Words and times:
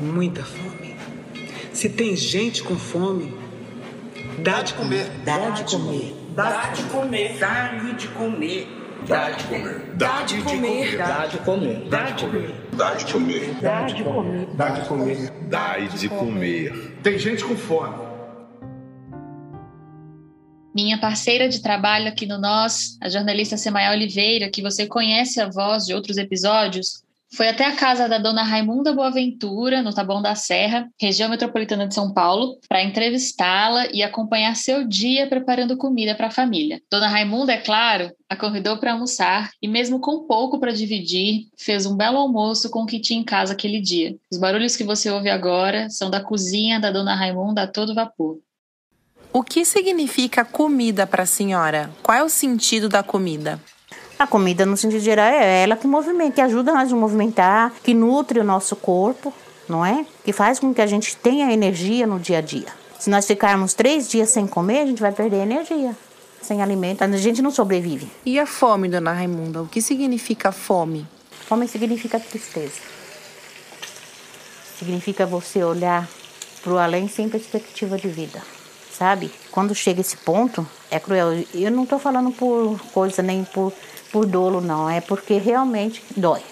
muita 0.00 0.42
fome. 0.42 0.96
Se 1.72 1.88
tem 1.88 2.16
gente 2.16 2.62
com 2.62 2.76
fome, 2.76 3.34
dá 4.42 4.62
de 4.62 4.74
comer. 4.74 5.06
Dá 5.24 5.50
de 5.50 5.64
comer. 5.64 6.14
Dá 6.34 6.70
de 6.70 6.82
comer. 6.84 7.38
Dá 7.38 7.92
de 7.92 8.08
comer. 8.08 8.78
Dá 9.06 9.30
de 9.30 9.44
comer. 9.44 9.88
Dá 9.96 10.22
de 10.22 10.34
comer. 10.34 10.88
Dá 10.98 11.22
de 11.22 11.38
comer. 11.38 11.88
Dá 11.88 12.10
de 12.10 12.22
comer. 12.22 12.54
Dá 12.72 12.94
de 12.94 13.12
comer. 13.12 13.54
Dá 13.60 13.82
de 13.82 14.02
comer. 14.02 14.46
Dá 14.54 14.68
de 14.70 14.88
comer. 14.88 15.32
Dai 15.48 15.88
de 15.88 16.08
comer. 16.08 16.98
Tem 17.02 17.18
gente 17.18 17.44
com 17.44 17.56
fome. 17.56 18.08
Minha 20.74 21.00
parceira 21.00 21.48
de 21.48 21.60
trabalho 21.60 22.08
aqui 22.08 22.24
no 22.24 22.38
Nós, 22.38 22.98
a 23.00 23.08
jornalista 23.08 23.56
Semaia 23.56 23.90
Oliveira, 23.90 24.48
que 24.48 24.62
você 24.62 24.86
conhece 24.86 25.40
a 25.40 25.48
voz 25.48 25.86
de 25.86 25.94
outros 25.94 26.16
episódios, 26.18 27.02
foi 27.32 27.48
até 27.48 27.64
a 27.66 27.76
casa 27.76 28.08
da 28.08 28.18
dona 28.18 28.42
Raimunda 28.42 28.92
Boaventura, 28.92 29.82
no 29.82 29.94
Taboão 29.94 30.22
da 30.22 30.34
Serra, 30.34 30.88
região 31.00 31.28
metropolitana 31.28 31.86
de 31.86 31.94
São 31.94 32.12
Paulo, 32.12 32.58
para 32.68 32.82
entrevistá-la 32.82 33.86
e 33.92 34.02
acompanhar 34.02 34.56
seu 34.56 34.86
dia 34.86 35.28
preparando 35.28 35.76
comida 35.76 36.14
para 36.14 36.28
a 36.28 36.30
família. 36.30 36.80
Dona 36.90 37.08
Raimunda, 37.08 37.52
é 37.52 37.58
claro, 37.58 38.10
a 38.28 38.36
convidou 38.36 38.78
para 38.78 38.92
almoçar 38.92 39.50
e, 39.60 39.68
mesmo 39.68 40.00
com 40.00 40.26
pouco 40.26 40.58
para 40.58 40.72
dividir, 40.72 41.48
fez 41.56 41.86
um 41.86 41.96
belo 41.96 42.18
almoço 42.18 42.70
com 42.70 42.82
o 42.82 42.86
que 42.86 43.00
tinha 43.00 43.20
em 43.20 43.24
casa 43.24 43.52
aquele 43.52 43.80
dia. 43.80 44.16
Os 44.32 44.38
barulhos 44.38 44.74
que 44.74 44.84
você 44.84 45.10
ouve 45.10 45.28
agora 45.28 45.90
são 45.90 46.10
da 46.10 46.20
cozinha 46.20 46.80
da 46.80 46.90
dona 46.90 47.14
Raimunda 47.14 47.62
a 47.62 47.66
todo 47.66 47.94
vapor. 47.94 48.38
O 49.32 49.42
que 49.42 49.64
significa 49.64 50.44
comida 50.44 51.06
para 51.06 51.24
a 51.24 51.26
senhora? 51.26 51.90
Qual 52.02 52.16
é 52.16 52.24
o 52.24 52.30
sentido 52.30 52.88
da 52.88 53.02
comida? 53.02 53.60
A 54.18 54.26
comida, 54.26 54.66
no 54.66 54.76
sentido 54.76 55.00
geral, 55.00 55.26
é 55.26 55.62
ela 55.62 55.76
que 55.76 55.86
movimenta, 55.86 56.32
que 56.32 56.40
ajuda 56.40 56.72
nós 56.72 56.92
a 56.92 56.96
movimentar, 56.96 57.72
que 57.84 57.94
nutre 57.94 58.40
o 58.40 58.44
nosso 58.44 58.74
corpo, 58.74 59.32
não 59.68 59.86
é? 59.86 60.04
Que 60.24 60.32
faz 60.32 60.58
com 60.58 60.74
que 60.74 60.80
a 60.80 60.86
gente 60.86 61.16
tenha 61.16 61.52
energia 61.52 62.04
no 62.04 62.18
dia 62.18 62.38
a 62.38 62.40
dia. 62.40 62.66
Se 62.98 63.08
nós 63.10 63.26
ficarmos 63.26 63.74
três 63.74 64.08
dias 64.08 64.30
sem 64.30 64.44
comer, 64.44 64.80
a 64.80 64.86
gente 64.86 65.00
vai 65.00 65.12
perder 65.12 65.42
energia. 65.42 65.96
Sem 66.42 66.60
alimento, 66.60 67.02
a 67.02 67.16
gente 67.16 67.40
não 67.40 67.52
sobrevive. 67.52 68.10
E 68.26 68.40
a 68.40 68.46
fome, 68.46 68.88
dona 68.88 69.12
Raimunda? 69.12 69.62
O 69.62 69.68
que 69.68 69.80
significa 69.80 70.50
fome? 70.50 71.06
Fome 71.46 71.68
significa 71.68 72.18
tristeza. 72.18 72.80
Significa 74.78 75.26
você 75.26 75.62
olhar 75.62 76.08
para 76.62 76.72
o 76.72 76.78
além 76.78 77.06
sem 77.08 77.28
perspectiva 77.28 77.96
de 77.96 78.08
vida, 78.08 78.42
sabe? 78.92 79.30
Quando 79.52 79.74
chega 79.74 80.00
esse 80.00 80.16
ponto, 80.16 80.66
é 80.90 80.98
cruel. 80.98 81.44
Eu 81.54 81.70
não 81.70 81.84
estou 81.84 81.98
falando 81.98 82.32
por 82.32 82.80
coisa 82.92 83.22
nem 83.22 83.44
por 83.44 83.72
por 84.10 84.26
dolo, 84.26 84.60
não, 84.60 84.88
é 84.88 85.00
porque 85.00 85.38
realmente 85.38 86.02
dói. 86.16 86.42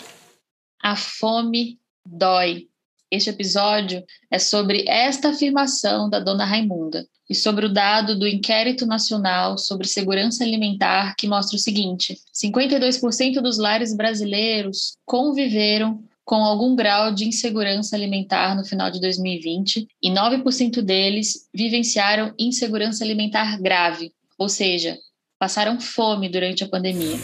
A 0.82 0.96
fome 0.96 1.78
dói. 2.06 2.68
Este 3.10 3.30
episódio 3.30 4.04
é 4.30 4.38
sobre 4.38 4.84
esta 4.88 5.28
afirmação 5.30 6.10
da 6.10 6.18
dona 6.18 6.44
Raimunda 6.44 7.06
e 7.28 7.34
sobre 7.34 7.66
o 7.66 7.72
dado 7.72 8.18
do 8.18 8.26
Inquérito 8.26 8.84
Nacional 8.86 9.58
sobre 9.58 9.86
Segurança 9.86 10.44
Alimentar, 10.44 11.14
que 11.16 11.28
mostra 11.28 11.56
o 11.56 11.60
seguinte: 11.60 12.18
52% 12.34 13.40
dos 13.40 13.58
lares 13.58 13.96
brasileiros 13.96 14.96
conviveram 15.04 16.02
com 16.24 16.36
algum 16.36 16.74
grau 16.74 17.14
de 17.14 17.24
insegurança 17.24 17.94
alimentar 17.94 18.56
no 18.56 18.64
final 18.64 18.90
de 18.90 19.00
2020 19.00 19.86
e 20.02 20.10
9% 20.10 20.82
deles 20.82 21.48
vivenciaram 21.54 22.34
insegurança 22.36 23.04
alimentar 23.04 23.60
grave, 23.62 24.12
ou 24.36 24.48
seja, 24.48 24.98
passaram 25.38 25.80
fome 25.80 26.28
durante 26.28 26.64
a 26.64 26.68
pandemia. 26.68 27.16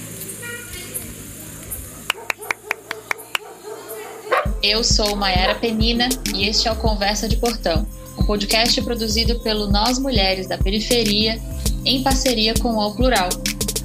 Eu 4.62 4.84
sou 4.84 5.16
Mayara 5.16 5.56
Penina 5.56 6.08
e 6.32 6.46
este 6.46 6.68
é 6.68 6.72
o 6.72 6.76
Conversa 6.76 7.28
de 7.28 7.36
Portão, 7.36 7.84
um 8.16 8.22
podcast 8.22 8.80
produzido 8.82 9.40
pelo 9.40 9.66
Nós 9.66 9.98
Mulheres 9.98 10.46
da 10.46 10.56
Periferia 10.56 11.42
em 11.84 12.00
parceria 12.00 12.54
com 12.54 12.76
o 12.76 12.94
Plural, 12.94 13.28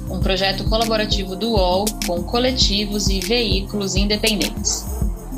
um 0.08 0.20
projeto 0.20 0.62
colaborativo 0.68 1.34
do 1.34 1.50
UOL 1.50 1.84
com 2.06 2.22
coletivos 2.22 3.08
e 3.08 3.18
veículos 3.18 3.96
independentes. 3.96 4.86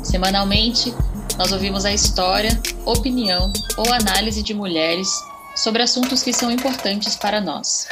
Semanalmente, 0.03 0.93
nós 1.39 1.51
ouvimos 1.51 1.85
a 1.85 1.91
história, 1.91 2.61
opinião 2.85 3.51
ou 3.77 3.91
análise 3.91 4.43
de 4.43 4.53
mulheres 4.53 5.09
sobre 5.55 5.81
assuntos 5.81 6.21
que 6.21 6.31
são 6.31 6.51
importantes 6.51 7.15
para 7.15 7.41
nós. 7.41 7.87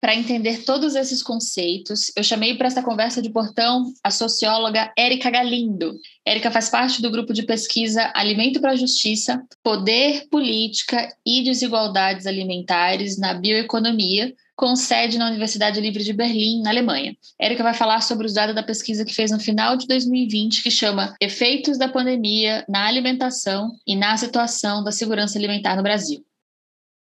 Para 0.00 0.14
entender 0.14 0.64
todos 0.64 0.94
esses 0.94 1.24
conceitos, 1.24 2.12
eu 2.14 2.22
chamei 2.22 2.56
para 2.56 2.68
essa 2.68 2.82
conversa 2.82 3.20
de 3.20 3.30
portão 3.30 3.92
a 4.02 4.12
socióloga 4.12 4.92
Érica 4.96 5.28
Galindo. 5.28 5.98
Érica 6.24 6.52
faz 6.52 6.68
parte 6.68 7.02
do 7.02 7.10
grupo 7.10 7.32
de 7.32 7.42
pesquisa 7.42 8.12
Alimento 8.14 8.60
para 8.60 8.72
a 8.72 8.76
Justiça, 8.76 9.42
Poder, 9.60 10.28
Política 10.30 11.08
e 11.26 11.42
Desigualdades 11.42 12.26
Alimentares 12.26 13.18
na 13.18 13.34
Bioeconomia, 13.34 14.32
com 14.54 14.76
sede 14.76 15.18
na 15.18 15.28
Universidade 15.28 15.80
Livre 15.80 16.04
de 16.04 16.12
Berlim, 16.12 16.62
na 16.62 16.70
Alemanha. 16.70 17.16
Érica 17.36 17.64
vai 17.64 17.74
falar 17.74 18.00
sobre 18.00 18.26
os 18.26 18.34
dados 18.34 18.54
da 18.54 18.62
pesquisa 18.62 19.04
que 19.04 19.14
fez 19.14 19.32
no 19.32 19.40
final 19.40 19.76
de 19.76 19.86
2020, 19.88 20.62
que 20.62 20.70
chama 20.70 21.14
Efeitos 21.20 21.76
da 21.76 21.88
Pandemia 21.88 22.64
na 22.68 22.86
Alimentação 22.86 23.72
e 23.84 23.96
na 23.96 24.16
Situação 24.16 24.84
da 24.84 24.92
Segurança 24.92 25.38
Alimentar 25.38 25.74
no 25.76 25.82
Brasil. 25.82 26.24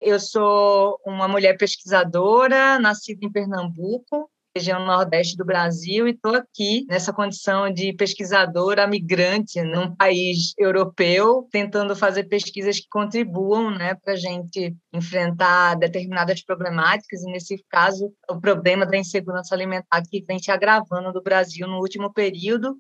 Eu 0.01 0.19
sou 0.19 1.00
uma 1.06 1.28
mulher 1.28 1.57
pesquisadora, 1.57 2.78
nascida 2.79 3.25
em 3.25 3.31
Pernambuco, 3.31 4.29
região 4.56 4.85
nordeste 4.85 5.35
do 5.35 5.44
Brasil, 5.44 6.07
e 6.07 6.11
estou 6.11 6.33
aqui 6.33 6.85
nessa 6.88 7.11
condição 7.11 7.72
de 7.72 7.91
pesquisadora 7.94 8.88
migrante 8.88 9.61
num 9.61 9.94
país 9.94 10.53
europeu, 10.57 11.45
tentando 11.51 11.94
fazer 11.95 12.25
pesquisas 12.25 12.79
que 12.79 12.88
contribuam 12.89 13.69
né, 13.69 13.95
para 13.95 14.13
a 14.13 14.17
gente 14.17 14.73
enfrentar 14.94 15.75
determinadas 15.75 16.41
problemáticas, 16.41 17.22
e 17.23 17.31
nesse 17.31 17.66
caso, 17.69 18.13
o 18.29 18.39
problema 18.39 18.85
da 18.85 18.97
insegurança 18.97 19.53
alimentar 19.53 20.01
que 20.09 20.23
vem 20.25 20.39
se 20.39 20.51
agravando 20.51 21.11
no 21.11 21.22
Brasil 21.22 21.67
no 21.67 21.79
último 21.79 22.13
período 22.13 22.78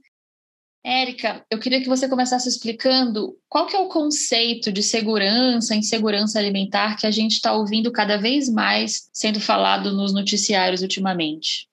Érica, 0.85 1.43
eu 1.49 1.57
queria 1.57 1.81
que 1.81 1.89
você 1.89 2.07
começasse 2.07 2.47
explicando 2.47 3.35
qual 3.49 3.65
que 3.65 3.75
é 3.75 3.79
o 3.79 3.89
conceito 3.89 4.71
de 4.71 4.83
segurança, 4.83 5.73
insegurança 5.75 6.37
alimentar 6.37 6.95
que 6.95 7.07
a 7.07 7.11
gente 7.11 7.31
está 7.31 7.53
ouvindo 7.53 7.91
cada 7.91 8.17
vez 8.17 8.47
mais 8.47 9.09
sendo 9.11 9.39
falado 9.39 9.91
nos 9.91 10.13
noticiários 10.13 10.83
ultimamente. 10.83 11.67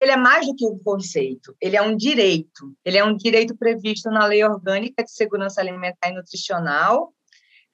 Ele 0.00 0.12
é 0.12 0.16
mais 0.16 0.46
do 0.46 0.56
que 0.56 0.64
um 0.64 0.78
conceito, 0.78 1.54
ele 1.60 1.76
é 1.76 1.82
um 1.82 1.94
direito. 1.94 2.74
Ele 2.82 2.96
é 2.96 3.04
um 3.04 3.14
direito 3.14 3.54
previsto 3.54 4.10
na 4.10 4.24
Lei 4.24 4.42
Orgânica 4.42 5.04
de 5.04 5.12
Segurança 5.12 5.60
Alimentar 5.60 6.08
e 6.08 6.14
Nutricional 6.14 7.12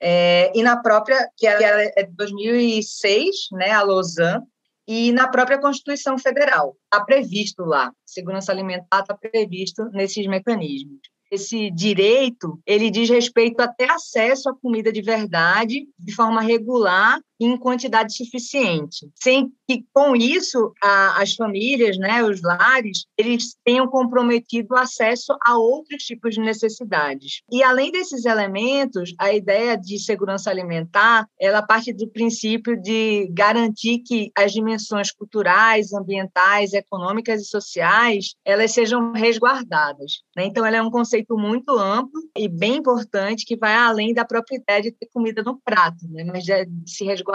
é, 0.00 0.52
e 0.56 0.62
na 0.62 0.76
própria, 0.80 1.28
que 1.36 1.46
é 1.46 2.02
de 2.02 2.12
2006, 2.14 3.48
né, 3.52 3.70
a 3.70 3.82
Lausanne, 3.82 4.44
e 4.88 5.12
na 5.12 5.28
própria 5.28 5.60
Constituição 5.60 6.18
Federal. 6.18 6.74
Está 6.84 7.04
previsto 7.04 7.62
lá, 7.62 7.92
segurança 8.06 8.50
alimentar 8.50 9.00
está 9.00 9.14
previsto 9.14 9.84
nesses 9.92 10.26
mecanismos 10.26 10.98
esse 11.30 11.70
direito, 11.70 12.58
ele 12.66 12.90
diz 12.90 13.08
respeito 13.08 13.60
até 13.60 13.90
acesso 13.90 14.48
à 14.48 14.54
comida 14.54 14.90
de 14.90 15.02
verdade 15.02 15.86
de 15.98 16.14
forma 16.14 16.40
regular 16.40 17.20
em 17.40 17.56
quantidade 17.56 18.16
suficiente, 18.16 19.08
sem 19.14 19.50
que 19.66 19.84
com 19.92 20.16
isso 20.16 20.72
a, 20.82 21.22
as 21.22 21.34
famílias, 21.34 21.96
né, 21.98 22.22
os 22.24 22.42
lares, 22.42 23.04
eles 23.16 23.56
tenham 23.64 23.86
comprometido 23.86 24.74
o 24.74 24.78
acesso 24.78 25.36
a 25.44 25.56
outros 25.56 26.02
tipos 26.04 26.34
de 26.34 26.40
necessidades. 26.40 27.42
E 27.50 27.62
além 27.62 27.92
desses 27.92 28.24
elementos, 28.24 29.14
a 29.18 29.32
ideia 29.32 29.76
de 29.76 29.98
segurança 29.98 30.50
alimentar, 30.50 31.26
ela 31.38 31.62
parte 31.62 31.92
do 31.92 32.08
princípio 32.08 32.80
de 32.80 33.28
garantir 33.32 33.98
que 33.98 34.32
as 34.36 34.52
dimensões 34.52 35.12
culturais, 35.12 35.92
ambientais, 35.92 36.72
econômicas 36.72 37.42
e 37.42 37.44
sociais, 37.44 38.34
elas 38.44 38.72
sejam 38.72 39.12
resguardadas. 39.12 40.22
Né? 40.36 40.46
Então, 40.46 40.64
ela 40.64 40.78
é 40.78 40.82
um 40.82 40.90
conceito 40.90 41.36
muito 41.36 41.76
amplo 41.78 42.20
e 42.36 42.48
bem 42.48 42.76
importante 42.76 43.44
que 43.44 43.56
vai 43.56 43.74
além 43.74 44.14
da 44.14 44.24
própria 44.24 44.56
ideia 44.56 44.82
de 44.82 44.92
ter 44.92 45.08
comida 45.12 45.42
no 45.42 45.60
prato, 45.60 46.08
né? 46.08 46.24
mas 46.24 46.44
de 46.44 46.66
se 46.86 47.04
resguardar 47.04 47.27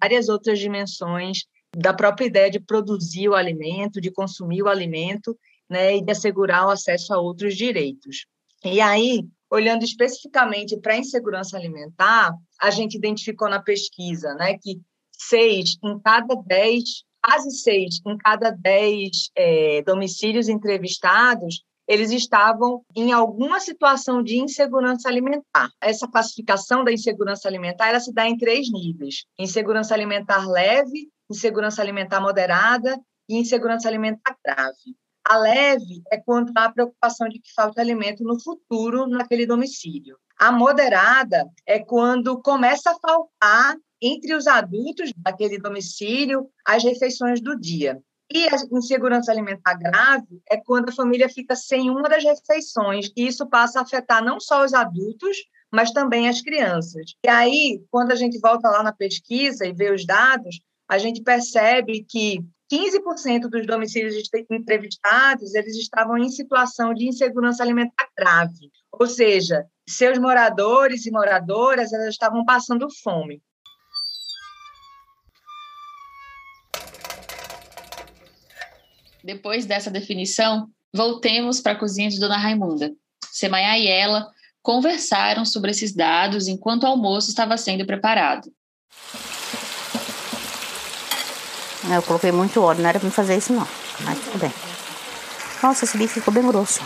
várias 0.00 0.28
outras 0.28 0.58
dimensões 0.58 1.44
da 1.74 1.94
própria 1.94 2.26
ideia 2.26 2.50
de 2.50 2.60
produzir 2.60 3.28
o 3.28 3.34
alimento, 3.34 4.00
de 4.00 4.10
consumir 4.10 4.62
o 4.62 4.68
alimento, 4.68 5.36
né, 5.68 5.96
e 5.96 6.02
de 6.02 6.12
assegurar 6.12 6.66
o 6.66 6.70
acesso 6.70 7.14
a 7.14 7.18
outros 7.18 7.56
direitos. 7.56 8.26
E 8.64 8.80
aí, 8.80 9.24
olhando 9.50 9.84
especificamente 9.84 10.78
para 10.78 10.94
a 10.94 10.98
insegurança 10.98 11.56
alimentar, 11.56 12.34
a 12.60 12.70
gente 12.70 12.96
identificou 12.96 13.48
na 13.48 13.60
pesquisa, 13.60 14.34
né, 14.34 14.58
que 14.58 14.80
seis 15.12 15.78
em 15.82 15.98
cada 16.00 16.34
dez, 16.34 17.04
quase 17.24 17.50
seis 17.50 18.00
em 18.06 18.16
cada 18.18 18.50
dez 18.50 19.30
é, 19.36 19.82
domicílios 19.82 20.48
entrevistados 20.48 21.62
eles 21.86 22.10
estavam 22.10 22.84
em 22.94 23.12
alguma 23.12 23.60
situação 23.60 24.22
de 24.22 24.38
insegurança 24.38 25.08
alimentar. 25.08 25.68
Essa 25.80 26.08
classificação 26.08 26.84
da 26.84 26.92
insegurança 26.92 27.48
alimentar 27.48 27.88
ela 27.88 28.00
se 28.00 28.12
dá 28.12 28.26
em 28.26 28.36
três 28.36 28.70
níveis: 28.70 29.24
insegurança 29.38 29.94
alimentar 29.94 30.48
leve, 30.48 31.08
insegurança 31.30 31.82
alimentar 31.82 32.20
moderada 32.20 32.98
e 33.28 33.36
insegurança 33.36 33.88
alimentar 33.88 34.36
grave. 34.44 34.96
A 35.24 35.38
leve 35.38 36.02
é 36.10 36.18
quando 36.18 36.52
há 36.56 36.70
preocupação 36.70 37.28
de 37.28 37.38
que 37.38 37.52
falta 37.54 37.80
alimento 37.80 38.24
no 38.24 38.40
futuro 38.40 39.06
naquele 39.06 39.46
domicílio. 39.46 40.18
A 40.38 40.50
moderada 40.50 41.48
é 41.64 41.78
quando 41.78 42.42
começa 42.42 42.90
a 42.90 42.98
faltar 42.98 43.76
entre 44.00 44.34
os 44.34 44.48
adultos 44.48 45.12
daquele 45.16 45.58
domicílio 45.58 46.50
as 46.66 46.82
refeições 46.82 47.40
do 47.40 47.58
dia. 47.58 48.02
E 48.34 48.48
a 48.48 48.56
insegurança 48.72 49.30
alimentar 49.30 49.74
grave 49.74 50.40
é 50.50 50.56
quando 50.56 50.88
a 50.88 50.92
família 50.92 51.28
fica 51.28 51.54
sem 51.54 51.90
uma 51.90 52.08
das 52.08 52.24
refeições, 52.24 53.10
e 53.14 53.26
isso 53.26 53.46
passa 53.46 53.78
a 53.78 53.82
afetar 53.82 54.24
não 54.24 54.40
só 54.40 54.64
os 54.64 54.72
adultos, 54.72 55.36
mas 55.70 55.90
também 55.90 56.28
as 56.28 56.40
crianças. 56.40 57.14
E 57.24 57.28
aí, 57.28 57.82
quando 57.90 58.12
a 58.12 58.14
gente 58.14 58.38
volta 58.38 58.70
lá 58.70 58.82
na 58.82 58.92
pesquisa 58.92 59.66
e 59.66 59.72
vê 59.72 59.92
os 59.92 60.06
dados, 60.06 60.60
a 60.88 60.96
gente 60.96 61.22
percebe 61.22 62.04
que 62.08 62.38
15% 62.72 63.50
dos 63.50 63.66
domicílios 63.66 64.14
entrevistados, 64.50 65.54
eles 65.54 65.76
estavam 65.76 66.16
em 66.16 66.30
situação 66.30 66.94
de 66.94 67.06
insegurança 67.06 67.62
alimentar 67.62 68.08
grave. 68.16 68.70
Ou 68.92 69.06
seja, 69.06 69.66
seus 69.86 70.18
moradores 70.18 71.04
e 71.04 71.10
moradoras, 71.10 71.92
elas 71.92 72.08
estavam 72.08 72.44
passando 72.46 72.88
fome. 73.02 73.42
Depois 79.24 79.66
dessa 79.66 79.90
definição, 79.90 80.68
voltemos 80.92 81.60
para 81.60 81.72
a 81.72 81.78
cozinha 81.78 82.10
de 82.10 82.18
Dona 82.18 82.36
Raimunda. 82.36 82.92
Semaiá 83.30 83.78
e 83.78 83.86
ela 83.86 84.28
conversaram 84.62 85.44
sobre 85.44 85.70
esses 85.70 85.94
dados 85.94 86.48
enquanto 86.48 86.84
o 86.84 86.86
almoço 86.86 87.30
estava 87.30 87.56
sendo 87.56 87.86
preparado. 87.86 88.52
Eu 91.92 92.02
coloquei 92.02 92.30
muito 92.30 92.60
óleo, 92.60 92.80
não 92.80 92.88
era 92.88 93.00
para 93.00 93.10
fazer 93.10 93.36
isso 93.36 93.52
não, 93.52 93.66
mas 94.04 94.18
tudo 94.20 94.38
bem. 94.38 94.52
Nossa, 95.62 95.84
esse 95.84 95.98
bife 95.98 96.14
ficou 96.14 96.32
bem 96.32 96.46
grosso. 96.46 96.80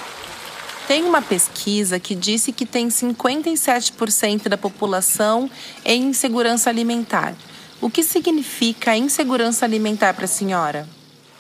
Tem 0.87 1.03
uma 1.05 1.21
pesquisa 1.21 1.99
que 1.99 2.15
disse 2.15 2.53
que 2.53 2.65
tem 2.65 2.88
57% 2.88 4.49
da 4.49 4.56
população 4.56 5.50
em 5.85 6.05
insegurança 6.05 6.71
alimentar. 6.71 7.35
O 7.81 7.91
que 7.91 8.03
significa 8.03 8.97
insegurança 8.97 9.65
alimentar 9.67 10.15
para 10.15 10.25
a 10.25 10.29
senhora? 10.29 10.96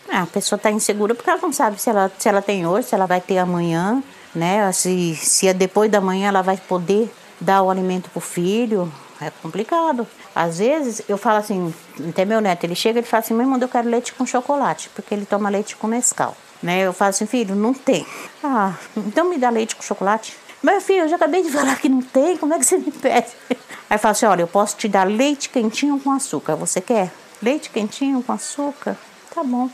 Ah, 0.08 0.22
a 0.22 0.26
pessoa 0.26 0.56
está 0.56 0.70
insegura 0.70 1.14
porque 1.14 1.28
ela 1.28 1.40
não 1.40 1.52
sabe 1.52 1.80
se 1.80 1.90
ela, 1.90 2.10
se 2.18 2.28
ela 2.28 2.40
tem 2.40 2.66
hoje, 2.66 2.88
se 2.88 2.94
ela 2.94 3.06
vai 3.06 3.20
ter 3.20 3.38
amanhã, 3.38 4.02
né? 4.34 4.70
Se, 4.72 5.14
se 5.16 5.48
é 5.48 5.54
depois 5.54 5.90
da 5.90 6.00
manhã 6.00 6.28
ela 6.28 6.42
vai 6.42 6.56
poder 6.56 7.12
dar 7.40 7.62
o 7.62 7.70
alimento 7.70 8.10
para 8.10 8.18
o 8.18 8.22
filho. 8.22 8.92
É 9.20 9.30
complicado. 9.30 10.06
Às 10.34 10.58
vezes 10.58 11.02
eu 11.08 11.16
falo 11.16 11.38
assim, 11.38 11.74
até 12.08 12.24
meu 12.24 12.40
neto, 12.40 12.64
ele 12.64 12.74
chega 12.74 13.00
e 13.00 13.02
fala 13.02 13.22
assim, 13.22 13.34
mãe, 13.34 13.46
eu 13.60 13.68
quero 13.68 13.88
leite 13.88 14.12
com 14.12 14.26
chocolate, 14.26 14.90
porque 14.94 15.14
ele 15.14 15.24
toma 15.24 15.48
leite 15.48 15.74
com 15.76 15.88
Nescau. 15.88 16.36
Né? 16.62 16.86
Eu 16.86 16.92
falo 16.92 17.10
assim, 17.10 17.26
filho, 17.26 17.54
não 17.54 17.72
tem. 17.72 18.06
Ah, 18.44 18.74
então 18.96 19.28
me 19.28 19.38
dá 19.38 19.48
leite 19.48 19.74
com 19.74 19.82
chocolate. 19.82 20.36
Meu 20.62 20.80
filho, 20.80 21.04
eu 21.04 21.08
já 21.08 21.16
acabei 21.16 21.42
de 21.42 21.50
falar 21.50 21.76
que 21.76 21.88
não 21.88 22.02
tem, 22.02 22.36
como 22.36 22.52
é 22.52 22.58
que 22.58 22.64
você 22.64 22.76
me 22.76 22.90
pede? 22.90 23.28
Aí 23.88 23.98
fala 23.98 24.12
assim, 24.12 24.26
olha, 24.26 24.42
eu 24.42 24.48
posso 24.48 24.76
te 24.76 24.88
dar 24.88 25.04
leite 25.04 25.48
quentinho 25.48 25.98
com 26.00 26.10
açúcar, 26.10 26.56
você 26.56 26.80
quer? 26.80 27.12
Leite 27.40 27.70
quentinho 27.70 28.22
com 28.22 28.32
açúcar? 28.32 28.96
Tá 29.34 29.44
bom. 29.44 29.70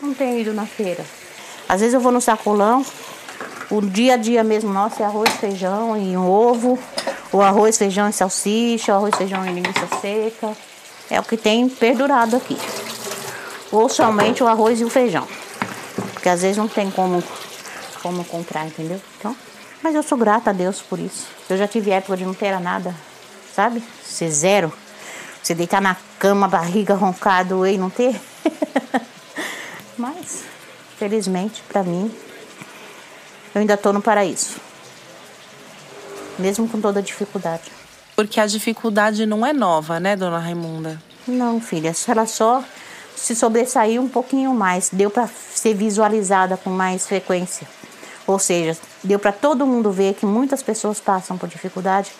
Não 0.00 0.14
tenho 0.14 0.38
ido 0.38 0.54
na 0.54 0.66
feira. 0.66 1.04
Às 1.68 1.80
vezes 1.80 1.94
eu 1.94 2.00
vou 2.00 2.10
no 2.10 2.20
sacolão, 2.20 2.84
o 3.70 3.80
dia 3.80 4.14
a 4.14 4.16
dia 4.16 4.42
mesmo 4.42 4.72
nosso 4.72 5.02
é 5.02 5.06
arroz, 5.06 5.30
feijão 5.34 5.96
e 5.96 6.16
um 6.16 6.28
ovo, 6.28 6.78
o 7.32 7.40
arroz, 7.40 7.78
feijão 7.78 8.08
e 8.08 8.12
salsicha, 8.12 8.92
o 8.92 8.96
arroz, 8.96 9.14
feijão 9.14 9.46
e 9.46 9.52
linguiça 9.52 9.86
seca. 10.00 10.56
É 11.08 11.20
o 11.20 11.22
que 11.22 11.36
tem 11.36 11.68
perdurado 11.68 12.36
aqui. 12.36 12.56
Ou 13.70 13.88
somente 13.88 14.42
o 14.42 14.48
arroz 14.48 14.80
e 14.80 14.84
o 14.84 14.90
feijão. 14.90 15.26
Porque 16.12 16.28
às 16.28 16.42
vezes 16.42 16.56
não 16.56 16.66
tem 16.66 16.90
como, 16.90 17.22
como 18.02 18.24
comprar, 18.24 18.66
entendeu? 18.66 19.00
Então, 19.18 19.36
mas 19.82 19.94
eu 19.94 20.02
sou 20.02 20.18
grata 20.18 20.50
a 20.50 20.52
Deus 20.52 20.82
por 20.82 20.98
isso. 20.98 21.28
Eu 21.48 21.56
já 21.56 21.68
tive 21.68 21.90
época 21.90 22.16
de 22.16 22.24
não 22.24 22.34
ter 22.34 22.58
nada, 22.58 22.94
sabe? 23.54 23.82
Ser 24.04 24.30
zero. 24.30 24.72
Você 25.42 25.54
deitar 25.54 25.80
na 25.80 25.96
cama, 26.18 26.48
barriga 26.48 26.94
roncado 26.94 27.66
e 27.66 27.78
não 27.78 27.88
ter. 27.88 28.20
mas, 30.00 30.44
felizmente, 30.98 31.62
para 31.68 31.82
mim, 31.82 32.10
eu 33.54 33.60
ainda 33.60 33.74
estou 33.74 33.92
no 33.92 34.00
paraíso. 34.00 34.56
Mesmo 36.38 36.66
com 36.66 36.80
toda 36.80 37.00
a 37.00 37.02
dificuldade. 37.02 37.70
Porque 38.16 38.40
a 38.40 38.46
dificuldade 38.46 39.26
não 39.26 39.44
é 39.44 39.52
nova, 39.52 40.00
né, 40.00 40.16
dona 40.16 40.38
Raimunda? 40.38 41.00
Não, 41.28 41.60
filha. 41.60 41.94
Ela 42.08 42.26
só 42.26 42.64
se 43.14 43.36
sobressaiu 43.36 44.00
um 44.02 44.08
pouquinho 44.08 44.54
mais, 44.54 44.88
deu 44.90 45.10
para 45.10 45.26
ser 45.26 45.74
visualizada 45.74 46.56
com 46.56 46.70
mais 46.70 47.06
frequência. 47.06 47.68
Ou 48.26 48.38
seja, 48.38 48.78
deu 49.04 49.18
para 49.18 49.32
todo 49.32 49.66
mundo 49.66 49.92
ver 49.92 50.14
que 50.14 50.24
muitas 50.24 50.62
pessoas 50.62 50.98
passam 50.98 51.36
por 51.36 51.48
dificuldade. 51.48 52.10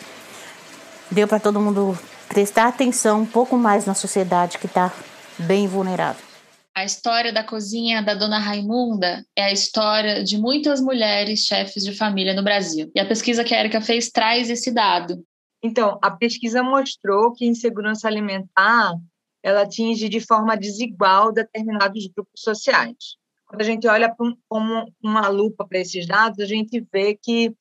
Deu 1.11 1.27
para 1.27 1.41
todo 1.41 1.61
mundo 1.61 1.99
prestar 2.29 2.69
atenção 2.69 3.23
um 3.23 3.27
pouco 3.27 3.57
mais 3.57 3.87
na 3.87 3.95
sociedade 3.95 4.59
que 4.59 4.67
está 4.67 4.93
bem 5.39 5.67
vulnerável. 5.67 6.30
A 6.81 6.85
história 6.87 7.31
da 7.31 7.45
cozinha 7.45 8.01
da 8.03 8.15
dona 8.15 8.39
Raimunda 8.39 9.23
é 9.37 9.45
a 9.45 9.53
história 9.53 10.25
de 10.25 10.39
muitas 10.39 10.81
mulheres 10.81 11.41
chefes 11.41 11.85
de 11.85 11.93
família 11.93 12.33
no 12.33 12.43
Brasil. 12.43 12.91
E 12.95 13.01
a 13.01 13.05
pesquisa 13.05 13.45
que 13.45 13.55
a 13.55 13.61
Erika 13.61 13.83
fez 13.83 14.09
traz 14.09 14.49
esse 14.49 14.73
dado. 14.73 15.23
Então, 15.63 15.99
a 16.01 16.11
pesquisa 16.11 16.63
mostrou 16.63 17.35
que 17.35 17.45
insegurança 17.45 18.09
alimentar 18.09 18.95
ela 19.43 19.61
atinge 19.61 20.09
de 20.09 20.21
forma 20.21 20.57
desigual 20.57 21.31
determinados 21.31 22.07
grupos 22.07 22.41
sociais. 22.41 23.19
Quando 23.47 23.61
a 23.61 23.65
gente 23.65 23.87
olha 23.87 24.11
com 24.49 24.87
uma 25.03 25.29
lupa 25.29 25.67
para 25.69 25.81
esses 25.81 26.07
dados, 26.07 26.41
a 26.41 26.47
gente 26.47 26.83
vê 26.91 27.15
que 27.15 27.55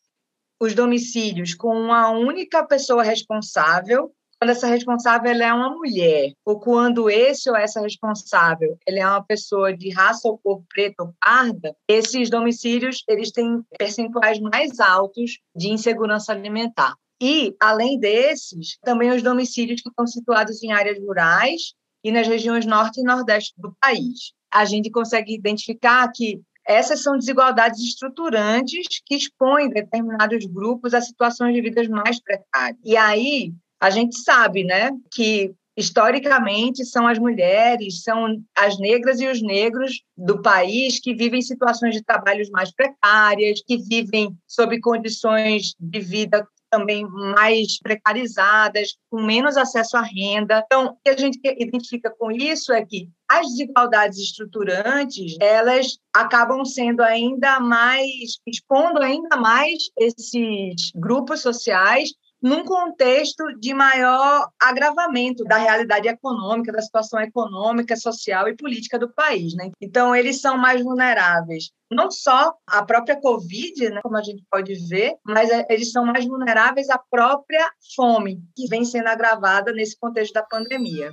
os 0.62 0.74
domicílios 0.74 1.54
com 1.54 1.77
uma 1.77 2.10
única 2.10 2.66
pessoa 2.66 3.04
responsável 3.04 4.13
quando 4.40 4.52
essa 4.52 4.68
responsável 4.68 5.32
é 5.32 5.54
uma 5.54 5.70
mulher, 5.70 6.32
ou 6.46 6.60
quando 6.60 7.10
esse 7.10 7.50
ou 7.50 7.58
essa 7.58 7.82
responsável 7.82 8.78
é 8.88 9.06
uma 9.06 9.24
pessoa 9.24 9.76
de 9.76 9.90
raça 9.90 10.30
ou 10.30 10.38
cor 10.38 10.64
preta 10.74 11.04
ou 11.04 11.14
parda, 11.20 11.76
esses 11.88 12.30
domicílios 12.30 13.04
eles 13.08 13.32
têm 13.32 13.62
percentuais 13.78 14.40
mais 14.40 14.80
altos 14.80 15.40
de 15.54 15.70
insegurança 15.70 16.32
alimentar. 16.32 16.96
E, 17.22 17.54
além 17.60 18.00
desses, 18.00 18.78
também 18.82 19.12
os 19.12 19.22
domicílios 19.22 19.82
que 19.82 19.90
estão 19.90 20.08
situados 20.08 20.64
em 20.64 20.72
áreas 20.72 20.98
rurais 21.00 21.74
e 22.02 22.10
nas 22.10 22.26
regiões 22.26 22.66
norte 22.66 23.02
e 23.02 23.04
nordeste 23.04 23.54
do 23.58 23.76
país. 23.82 24.32
A 24.50 24.64
gente 24.64 24.90
consegue 24.90 25.34
identificar 25.34 26.10
que 26.14 26.42
essas 26.66 27.04
são 27.04 27.18
desigualdades 27.18 27.82
estruturantes 27.82 29.02
que 29.06 29.16
expõem 29.16 29.70
determinados 29.70 30.46
grupos 30.46 30.94
a 30.94 31.02
situações 31.02 31.54
de 31.54 31.62
vidas 31.62 31.90
mais 31.90 32.22
precárias. 32.22 32.80
E 32.86 32.96
aí, 32.96 33.54
a 33.80 33.90
gente 33.90 34.19
sabe, 34.19 34.64
né, 34.64 34.92
que 35.12 35.54
historicamente 35.78 36.83
são 36.86 37.07
as 37.07 37.18
mulheres, 37.18 38.04
são 38.04 38.38
as 38.57 38.78
negras 38.78 39.21
e 39.21 39.28
os 39.28 39.42
negros 39.42 40.02
do 40.18 40.42
país 40.42 41.00
que 41.00 41.16
vivem 41.16 41.42
situações 41.42 41.95
de 41.95 42.04
trabalhos 42.04 42.50
mais 42.50 42.71
precárias, 42.71 43.62
que 43.66 43.78
vivem 43.78 44.36
sob 44.45 44.80
condições 44.81 45.74
de 45.80 46.00
vida 46.02 46.45
também 46.69 47.06
mais 47.07 47.80
precarizadas, 47.80 48.95
com 49.09 49.21
menos 49.21 49.57
acesso 49.57 49.98
à 49.98 50.02
renda. 50.02 50.62
Então, 50.66 50.88
o 50.88 50.98
que 51.04 51.09
a 51.09 51.18
gente 51.18 51.40
identifica 51.57 52.09
com 52.12 52.30
isso 52.31 52.71
é 52.71 52.86
que 52.86 53.09
as 53.28 53.48
desigualdades 53.48 54.19
estruturantes, 54.19 55.36
elas 55.40 55.98
acabam 56.14 56.64
sendo 56.66 57.02
ainda 57.02 57.59
mais, 57.59 58.40
expondo 58.45 59.02
ainda 59.02 59.38
mais 59.38 59.90
esses 59.98 60.92
grupos 60.95 61.42
sociais 61.42 62.09
num 62.42 62.64
contexto 62.64 63.44
de 63.60 63.74
maior 63.74 64.50
agravamento 64.62 65.44
da 65.44 65.58
realidade 65.58 66.08
econômica, 66.08 66.72
da 66.72 66.81
situação 66.81 67.19
econômica, 67.19 67.96
social 67.96 68.48
e 68.48 68.56
política 68.56 68.98
do 68.98 69.10
país. 69.10 69.54
Né? 69.54 69.72
Então, 69.81 70.16
eles 70.16 70.40
são 70.42 70.58
mais 70.58 70.81
vulneráveis. 70.81 71.72
Não 71.92 72.12
só 72.12 72.54
à 72.68 72.84
própria 72.84 73.19
Covid, 73.19 73.90
né, 73.90 74.00
como 74.04 74.16
a 74.16 74.22
gente 74.22 74.44
pode 74.50 74.74
ver, 74.88 75.16
mas 75.26 75.50
é, 75.50 75.66
eles 75.69 75.92
são 75.92 76.06
mais 76.06 76.26
vulneráveis 76.26 76.90
à 76.90 77.00
própria 77.10 77.68
fome, 77.96 78.42
que 78.56 78.68
vem 78.68 78.86
sendo 78.86 79.08
agravada 79.08 79.72
nesse 79.74 79.98
contexto 80.00 80.34
da 80.34 80.44
pandemia. 80.44 81.10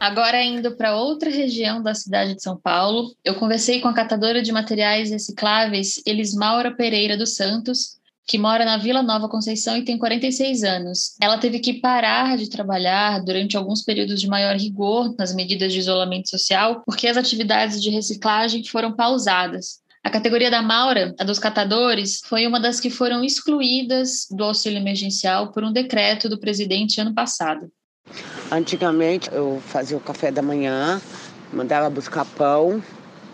Agora, 0.00 0.40
indo 0.42 0.76
para 0.76 0.96
outra 0.96 1.28
região 1.28 1.82
da 1.82 1.92
cidade 1.92 2.34
de 2.34 2.42
São 2.42 2.56
Paulo, 2.56 3.14
eu 3.24 3.34
conversei 3.34 3.80
com 3.80 3.88
a 3.88 3.92
catadora 3.92 4.40
de 4.40 4.52
materiais 4.52 5.10
recicláveis 5.10 6.00
Elismaura 6.06 6.74
Pereira 6.74 7.16
dos 7.16 7.34
Santos, 7.34 7.98
que 8.24 8.38
mora 8.38 8.64
na 8.64 8.76
Vila 8.76 9.02
Nova 9.02 9.28
Conceição 9.28 9.76
e 9.76 9.84
tem 9.84 9.98
46 9.98 10.62
anos. 10.62 11.16
Ela 11.20 11.38
teve 11.38 11.58
que 11.58 11.80
parar 11.80 12.36
de 12.36 12.48
trabalhar 12.48 13.24
durante 13.24 13.56
alguns 13.56 13.82
períodos 13.82 14.20
de 14.20 14.28
maior 14.28 14.54
rigor 14.54 15.14
nas 15.18 15.34
medidas 15.34 15.72
de 15.72 15.80
isolamento 15.80 16.28
social, 16.28 16.82
porque 16.84 17.08
as 17.08 17.16
atividades 17.16 17.82
de 17.82 17.90
reciclagem 17.90 18.62
foram 18.64 18.92
pausadas. 18.92 19.80
A 20.04 20.10
categoria 20.10 20.50
da 20.50 20.62
Maura, 20.62 21.14
a 21.18 21.24
dos 21.24 21.40
catadores, 21.40 22.20
foi 22.24 22.46
uma 22.46 22.60
das 22.60 22.78
que 22.78 22.88
foram 22.88 23.24
excluídas 23.24 24.28
do 24.30 24.44
auxílio 24.44 24.78
emergencial 24.78 25.50
por 25.50 25.64
um 25.64 25.72
decreto 25.72 26.28
do 26.28 26.38
presidente 26.38 27.00
ano 27.00 27.14
passado. 27.14 27.68
Antigamente 28.50 29.28
eu 29.32 29.60
fazia 29.66 29.96
o 29.96 30.00
café 30.00 30.30
da 30.30 30.42
manhã 30.42 31.00
mandava 31.52 31.88
buscar 31.88 32.24
pão, 32.24 32.82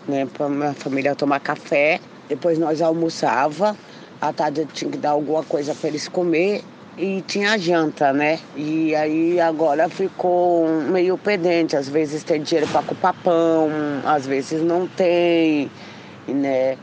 né, 0.07 0.25
para 0.25 0.49
minha 0.49 0.73
família 0.73 1.15
tomar 1.15 1.39
café. 1.39 1.99
Depois 2.27 2.57
nós 2.57 2.81
almoçava. 2.81 3.75
À 4.21 4.31
tarde 4.31 4.61
eu 4.61 4.65
tinha 4.65 4.89
que 4.89 4.97
dar 4.97 5.11
alguma 5.11 5.43
coisa 5.43 5.75
para 5.75 5.89
eles 5.89 6.07
comer 6.07 6.63
e 6.97 7.21
tinha 7.27 7.57
janta, 7.59 8.13
né? 8.13 8.39
E 8.55 8.95
aí 8.95 9.39
agora 9.39 9.89
ficou 9.89 10.67
meio 10.67 11.17
pendente. 11.17 11.75
Às 11.75 11.89
vezes 11.89 12.23
tem 12.23 12.41
dinheiro 12.41 12.69
para 12.71 12.81
comprar 12.81 13.13
pão, 13.13 13.69
às 14.05 14.25
vezes 14.25 14.61
não 14.61 14.87
tem, 14.87 15.69
né? 16.27 16.77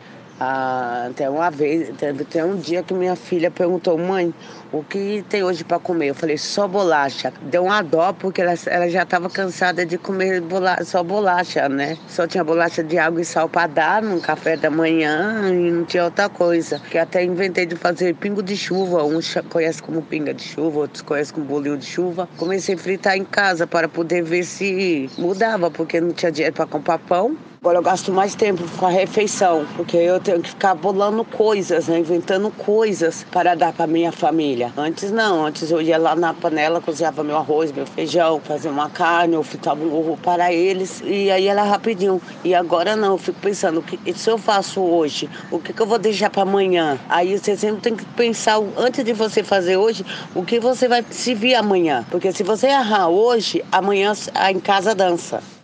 Ah, 0.45 1.07
até 1.09 1.31
uma 1.31 1.53
vez, 1.53 1.89
até 1.91 2.45
um 2.45 2.57
dia 2.57 2.83
que 2.83 2.93
minha 2.93 3.15
filha 3.15 3.49
perguntou, 3.49 3.97
mãe, 3.97 4.35
o 4.73 4.83
que 4.83 5.25
tem 5.29 5.45
hoje 5.45 5.63
para 5.63 5.79
comer? 5.79 6.09
Eu 6.09 6.17
falei, 6.17 6.37
só 6.37 6.67
bolacha. 6.67 7.33
Deu 7.43 7.63
uma 7.63 7.81
dó, 7.81 8.13
porque 8.13 8.43
ela, 8.43 8.55
ela 8.67 8.91
já 8.91 9.05
estava 9.05 9.31
cansada 9.31 9.87
de 9.87 9.97
comer 9.97 10.41
bolacha, 10.41 10.85
só 10.85 11.01
bolacha, 11.05 11.69
né? 11.69 11.97
Só 12.09 12.27
tinha 12.27 12.43
bolacha 12.43 12.83
de 12.83 12.99
água 12.99 13.21
e 13.21 13.25
sal 13.25 13.49
para 13.49 13.69
dar 13.69 14.03
no 14.03 14.21
café 14.21 14.57
da 14.57 14.69
manhã 14.69 15.49
e 15.49 15.71
não 15.71 15.85
tinha 15.85 16.07
outra 16.07 16.29
coisa. 16.29 16.81
Que 16.91 16.99
até 16.99 17.23
inventei 17.23 17.65
de 17.65 17.77
fazer 17.77 18.13
pingo 18.17 18.43
de 18.43 18.57
chuva. 18.57 19.05
Uns 19.05 19.33
conhecem 19.49 19.85
como 19.85 20.03
pinga 20.03 20.35
de 20.35 20.43
chuva, 20.43 20.81
outros 20.81 21.03
conhecem 21.03 21.35
como 21.37 21.47
bolinho 21.47 21.79
de 21.79 21.87
chuva. 21.87 22.29
Comecei 22.37 22.75
a 22.75 22.79
fritar 22.79 23.17
em 23.17 23.25
casa 23.25 23.65
para 23.65 23.89
poder 23.89 24.25
ver 24.25 24.43
se 24.43 25.09
mudava, 25.17 25.71
porque 25.71 26.01
não 26.01 26.11
tinha 26.13 26.33
dinheiro 26.33 26.57
para 26.57 26.67
comprar 26.67 26.99
pão. 26.99 27.37
Agora 27.63 27.79
eu 27.79 27.83
gasto 27.83 28.11
mais 28.11 28.35
tempo 28.35 28.65
com 28.77 28.87
a 28.87 28.91
refeição, 28.91 29.65
porque 29.77 29.97
eu 29.97 30.19
tenho 30.19 30.43
que 30.43 30.49
ficar 30.49 30.75
bolando 30.75 31.25
coisas, 31.25 31.87
né? 31.87 32.01
inventando 32.01 32.51
coisas 32.51 33.25
para 33.31 33.55
dar 33.55 33.73
para 33.73 33.87
minha 33.87 34.11
família. 34.11 34.73
Antes 34.77 35.13
não, 35.13 35.47
antes 35.47 35.71
eu 35.71 35.81
ia 35.81 35.97
lá 35.97 36.17
na 36.17 36.35
panela, 36.35 36.81
cozinhava 36.81 37.23
meu 37.23 37.37
arroz, 37.37 37.71
meu 37.71 37.87
feijão, 37.87 38.41
fazia 38.41 38.69
uma 38.69 38.91
carne, 38.91 39.35
eu 39.35 39.45
fritava 39.45 39.81
um 39.81 39.97
ovo 39.97 40.19
para 40.21 40.53
eles 40.53 41.05
e 41.05 41.31
aí 41.31 41.47
era 41.47 41.63
rapidinho. 41.63 42.21
E 42.43 42.53
agora 42.53 42.97
não, 42.97 43.13
eu 43.13 43.19
fico 43.19 43.39
pensando, 43.39 43.79
o 43.79 43.83
que 43.85 44.13
se 44.13 44.29
eu 44.29 44.39
faço 44.39 44.81
hoje, 44.81 45.31
o 45.49 45.61
que, 45.61 45.73
que 45.73 45.81
eu 45.81 45.87
vou 45.87 46.01
deixar 46.01 46.31
para 46.31 46.43
amanhã? 46.43 46.99
Aí 47.09 47.39
você 47.39 47.57
sempre 47.57 47.81
tem 47.81 47.95
que 47.95 48.05
pensar, 48.05 48.61
antes 48.77 49.05
de 49.05 49.13
você 49.13 49.45
fazer 49.45 49.77
hoje, 49.77 50.05
o 50.35 50.45
que 50.45 50.59
você 50.59 50.89
vai 50.89 51.05
se 51.11 51.33
vir 51.33 51.55
amanhã. 51.55 52.05
Porque 52.11 52.33
se 52.33 52.43
você 52.43 52.67
errar 52.67 53.07
hoje, 53.07 53.65
amanhã 53.71 54.15
em 54.51 54.59
casa 54.59 54.97
dança. 54.97 55.62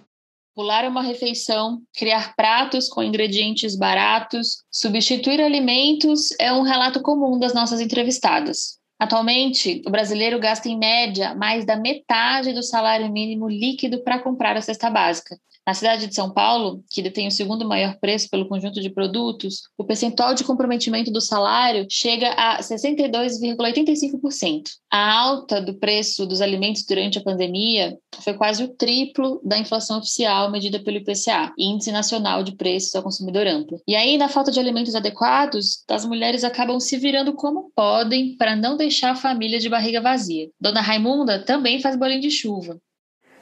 Pular 0.58 0.84
uma 0.88 1.02
refeição, 1.02 1.80
criar 1.96 2.34
pratos 2.34 2.88
com 2.88 3.00
ingredientes 3.00 3.76
baratos, 3.76 4.64
substituir 4.68 5.40
alimentos 5.40 6.32
é 6.36 6.52
um 6.52 6.62
relato 6.62 7.00
comum 7.00 7.38
das 7.38 7.54
nossas 7.54 7.80
entrevistadas. 7.80 8.76
Atualmente, 8.98 9.80
o 9.86 9.90
brasileiro 9.90 10.40
gasta 10.40 10.68
em 10.68 10.76
média 10.76 11.32
mais 11.32 11.64
da 11.64 11.76
metade 11.76 12.52
do 12.52 12.64
salário 12.64 13.08
mínimo 13.08 13.48
líquido 13.48 14.02
para 14.02 14.18
comprar 14.18 14.56
a 14.56 14.60
cesta 14.60 14.90
básica. 14.90 15.38
Na 15.68 15.74
cidade 15.74 16.06
de 16.06 16.14
São 16.14 16.30
Paulo, 16.30 16.82
que 16.90 17.02
detém 17.02 17.28
o 17.28 17.30
segundo 17.30 17.68
maior 17.68 17.98
preço 18.00 18.30
pelo 18.30 18.48
conjunto 18.48 18.80
de 18.80 18.88
produtos, 18.88 19.64
o 19.76 19.84
percentual 19.84 20.32
de 20.32 20.42
comprometimento 20.42 21.10
do 21.10 21.20
salário 21.20 21.86
chega 21.90 22.30
a 22.30 22.60
62,85%. 22.60 24.62
A 24.90 25.12
alta 25.12 25.60
do 25.60 25.74
preço 25.74 26.24
dos 26.24 26.40
alimentos 26.40 26.86
durante 26.86 27.18
a 27.18 27.22
pandemia 27.22 27.98
foi 28.24 28.32
quase 28.32 28.64
o 28.64 28.68
triplo 28.68 29.42
da 29.44 29.58
inflação 29.58 29.98
oficial 29.98 30.50
medida 30.50 30.80
pelo 30.80 30.96
IPCA, 30.96 31.52
Índice 31.58 31.92
Nacional 31.92 32.42
de 32.42 32.56
Preços 32.56 32.94
ao 32.94 33.02
Consumidor 33.02 33.46
Amplo. 33.46 33.78
E 33.86 33.94
aí, 33.94 34.16
na 34.16 34.30
falta 34.30 34.50
de 34.50 34.58
alimentos 34.58 34.94
adequados, 34.94 35.84
as 35.86 36.06
mulheres 36.06 36.44
acabam 36.44 36.80
se 36.80 36.96
virando 36.96 37.34
como 37.34 37.70
podem 37.76 38.38
para 38.38 38.56
não 38.56 38.74
deixar 38.74 39.10
a 39.10 39.16
família 39.16 39.58
de 39.58 39.68
barriga 39.68 40.00
vazia. 40.00 40.48
Dona 40.58 40.80
Raimunda 40.80 41.44
também 41.44 41.78
faz 41.78 41.94
bolinho 41.94 42.22
de 42.22 42.30
chuva. 42.30 42.80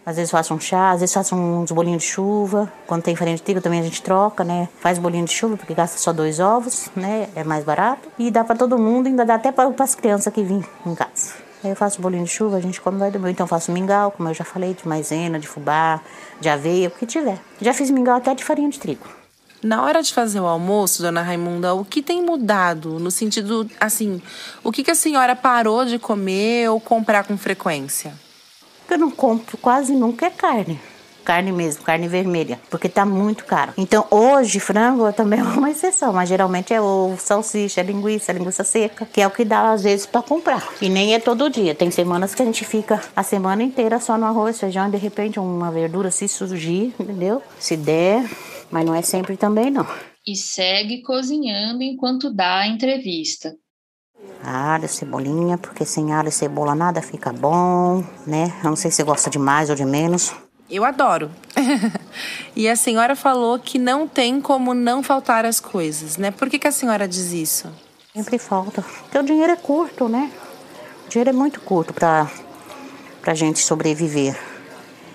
Às 0.06 0.14
vezes 0.14 0.30
faço 0.30 0.54
um 0.54 0.60
chá, 0.60 0.92
às 0.92 1.00
vezes 1.00 1.12
faço 1.12 1.34
uns 1.34 1.72
bolinhos 1.72 2.04
de 2.04 2.08
chuva. 2.08 2.72
Quando 2.86 3.02
tem 3.02 3.16
farinha 3.16 3.34
de 3.34 3.42
trigo 3.42 3.60
também 3.60 3.80
a 3.80 3.82
gente 3.82 4.00
troca, 4.00 4.44
né? 4.44 4.68
Faz 4.78 5.00
bolinho 5.00 5.24
de 5.24 5.32
chuva 5.32 5.56
porque 5.56 5.74
gasta 5.74 5.98
só 5.98 6.12
dois 6.12 6.38
ovos, 6.38 6.88
né? 6.94 7.28
É 7.34 7.42
mais 7.42 7.64
barato. 7.64 8.08
E 8.16 8.30
dá 8.30 8.44
para 8.44 8.54
todo 8.54 8.78
mundo, 8.78 9.08
ainda 9.08 9.24
dá 9.24 9.34
até 9.34 9.50
para 9.50 9.68
as 9.76 9.96
crianças 9.96 10.32
que 10.32 10.44
vêm 10.44 10.64
em 10.86 10.94
casa. 10.94 11.34
Aí 11.64 11.70
eu 11.70 11.74
faço 11.74 12.00
bolinho 12.00 12.22
de 12.22 12.30
chuva, 12.30 12.56
a 12.56 12.60
gente 12.60 12.80
come 12.80 12.98
vai 12.98 13.10
do 13.10 13.18
meu. 13.18 13.28
Então 13.28 13.42
eu 13.42 13.48
faço 13.48 13.72
mingau, 13.72 14.12
como 14.12 14.28
eu 14.28 14.34
já 14.34 14.44
falei, 14.44 14.74
de 14.74 14.86
maisena, 14.86 15.40
de 15.40 15.48
fubá, 15.48 16.00
de 16.40 16.48
aveia, 16.48 16.86
o 16.86 16.92
que 16.92 17.04
tiver. 17.04 17.40
Já 17.60 17.74
fiz 17.74 17.90
mingau 17.90 18.16
até 18.16 18.32
de 18.32 18.44
farinha 18.44 18.68
de 18.68 18.78
trigo. 18.78 19.08
Na 19.60 19.82
hora 19.82 20.04
de 20.04 20.14
fazer 20.14 20.38
o 20.38 20.46
almoço, 20.46 21.02
dona 21.02 21.22
Raimunda, 21.22 21.74
o 21.74 21.84
que 21.84 22.00
tem 22.00 22.22
mudado? 22.22 23.00
No 23.00 23.10
sentido, 23.10 23.68
assim, 23.80 24.22
o 24.62 24.70
que, 24.70 24.84
que 24.84 24.90
a 24.92 24.94
senhora 24.94 25.34
parou 25.34 25.84
de 25.84 25.98
comer 25.98 26.70
ou 26.70 26.78
comprar 26.78 27.24
com 27.24 27.36
frequência? 27.36 28.14
Que 28.86 28.94
eu 28.94 28.98
não 28.98 29.10
compro 29.10 29.56
quase 29.58 29.92
nunca 29.94 30.26
é 30.26 30.30
carne. 30.30 30.80
Carne 31.26 31.50
mesmo, 31.50 31.82
carne 31.82 32.06
vermelha, 32.06 32.60
porque 32.70 32.88
tá 32.88 33.04
muito 33.04 33.44
caro. 33.44 33.72
Então, 33.76 34.06
hoje, 34.12 34.60
frango 34.60 35.12
também 35.12 35.40
é 35.40 35.42
uma 35.58 35.68
exceção, 35.68 36.12
mas 36.12 36.28
geralmente 36.28 36.72
é 36.72 36.80
ovo, 36.80 37.20
salsicha, 37.20 37.82
linguiça, 37.82 38.32
linguiça 38.32 38.62
seca, 38.62 39.04
que 39.04 39.20
é 39.20 39.26
o 39.26 39.30
que 39.30 39.44
dá 39.44 39.72
às 39.72 39.82
vezes 39.82 40.06
para 40.06 40.22
comprar. 40.22 40.64
E 40.80 40.88
nem 40.88 41.14
é 41.14 41.18
todo 41.18 41.50
dia. 41.50 41.74
Tem 41.74 41.90
semanas 41.90 42.32
que 42.32 42.42
a 42.42 42.44
gente 42.44 42.64
fica 42.64 43.02
a 43.16 43.24
semana 43.24 43.64
inteira 43.64 43.98
só 43.98 44.16
no 44.16 44.24
arroz, 44.24 44.60
feijão, 44.60 44.86
e 44.86 44.92
de 44.92 44.98
repente 44.98 45.40
uma 45.40 45.68
verdura 45.72 46.12
se 46.12 46.28
surgir, 46.28 46.94
entendeu? 47.00 47.42
Se 47.58 47.76
der, 47.76 48.24
mas 48.70 48.86
não 48.86 48.94
é 48.94 49.02
sempre 49.02 49.36
também 49.36 49.68
não. 49.68 49.86
E 50.24 50.36
segue 50.36 51.02
cozinhando 51.02 51.82
enquanto 51.82 52.32
dá 52.32 52.58
a 52.60 52.68
entrevista. 52.68 53.52
Alho, 54.42 54.88
cebolinha, 54.88 55.58
porque 55.58 55.84
sem 55.84 56.12
alho 56.12 56.28
e 56.28 56.32
cebola 56.32 56.74
nada 56.74 57.02
fica 57.02 57.32
bom, 57.32 58.04
né? 58.26 58.52
Eu 58.62 58.70
não 58.70 58.76
sei 58.76 58.90
se 58.90 58.98
você 58.98 59.02
gosta 59.02 59.28
de 59.28 59.38
mais 59.38 59.70
ou 59.70 59.76
de 59.76 59.84
menos. 59.84 60.32
Eu 60.70 60.84
adoro. 60.84 61.30
e 62.54 62.68
a 62.68 62.76
senhora 62.76 63.16
falou 63.16 63.58
que 63.58 63.78
não 63.78 64.06
tem 64.06 64.40
como 64.40 64.74
não 64.74 65.02
faltar 65.02 65.44
as 65.44 65.60
coisas, 65.60 66.16
né? 66.16 66.30
Por 66.30 66.48
que, 66.48 66.58
que 66.58 66.68
a 66.68 66.72
senhora 66.72 67.08
diz 67.08 67.32
isso? 67.32 67.68
Sempre 68.14 68.38
falta. 68.38 68.82
Porque 68.82 69.18
o 69.18 69.22
dinheiro 69.22 69.52
é 69.52 69.56
curto, 69.56 70.08
né? 70.08 70.30
O 71.06 71.08
dinheiro 71.08 71.30
é 71.30 71.32
muito 71.32 71.60
curto 71.60 71.92
para 71.92 72.28
a 73.26 73.34
gente 73.34 73.58
sobreviver. 73.60 74.38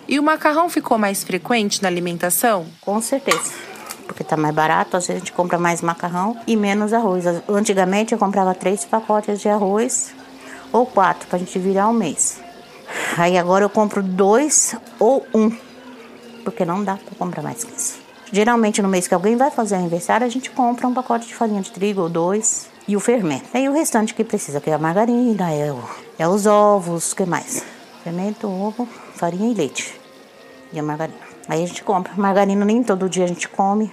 E 0.07 0.19
o 0.19 0.23
macarrão 0.23 0.69
ficou 0.69 0.97
mais 0.97 1.23
frequente 1.23 1.81
na 1.81 1.87
alimentação? 1.87 2.65
Com 2.81 3.01
certeza 3.01 3.70
porque 4.11 4.25
tá 4.25 4.35
mais 4.35 4.53
barato, 4.53 4.97
às 4.97 5.07
vezes 5.07 5.21
a 5.21 5.25
gente 5.25 5.31
compra 5.31 5.57
mais 5.57 5.81
macarrão 5.81 6.35
e 6.45 6.57
menos 6.57 6.91
arroz. 6.91 7.23
Antigamente 7.47 8.11
eu 8.11 8.19
comprava 8.19 8.53
três 8.53 8.83
pacotes 8.83 9.39
de 9.39 9.47
arroz 9.47 10.13
ou 10.69 10.85
quatro 10.85 11.29
pra 11.29 11.39
gente 11.39 11.57
virar 11.57 11.87
um 11.87 11.93
mês. 11.93 12.41
Aí 13.17 13.37
agora 13.37 13.63
eu 13.63 13.69
compro 13.69 14.03
dois 14.03 14.75
ou 14.99 15.25
um, 15.33 15.49
porque 16.43 16.65
não 16.65 16.83
dá 16.83 16.97
para 16.97 17.15
comprar 17.17 17.41
mais 17.41 17.63
que 17.63 17.73
isso. 17.73 18.01
Geralmente 18.33 18.81
no 18.81 18.89
mês 18.89 19.07
que 19.07 19.13
alguém 19.13 19.37
vai 19.37 19.49
fazer 19.49 19.75
aniversário, 19.75 20.27
a 20.27 20.29
gente 20.29 20.51
compra 20.51 20.85
um 20.87 20.93
pacote 20.93 21.25
de 21.27 21.33
farinha 21.33 21.61
de 21.61 21.71
trigo 21.71 22.01
ou 22.01 22.09
dois 22.09 22.67
e 22.85 22.97
o 22.97 22.99
fermento. 22.99 23.45
Aí 23.53 23.69
o 23.69 23.73
restante 23.73 24.13
que 24.13 24.25
precisa, 24.25 24.59
que 24.59 24.69
é 24.69 24.73
a 24.73 24.77
margarina, 24.77 25.53
é, 25.53 25.71
o, 25.71 25.81
é 26.19 26.27
os 26.27 26.45
ovos, 26.45 27.13
que 27.13 27.25
mais? 27.25 27.63
Fermento, 28.03 28.49
ovo, 28.49 28.85
farinha 29.15 29.51
e 29.51 29.53
leite. 29.53 29.97
E 30.73 30.79
a 30.79 30.83
margarina. 30.83 31.31
Aí 31.47 31.63
a 31.63 31.65
gente 31.65 31.83
compra. 31.83 32.13
Margarina 32.17 32.65
nem 32.65 32.83
todo 32.83 33.09
dia 33.09 33.25
a 33.25 33.27
gente 33.27 33.47
come. 33.47 33.91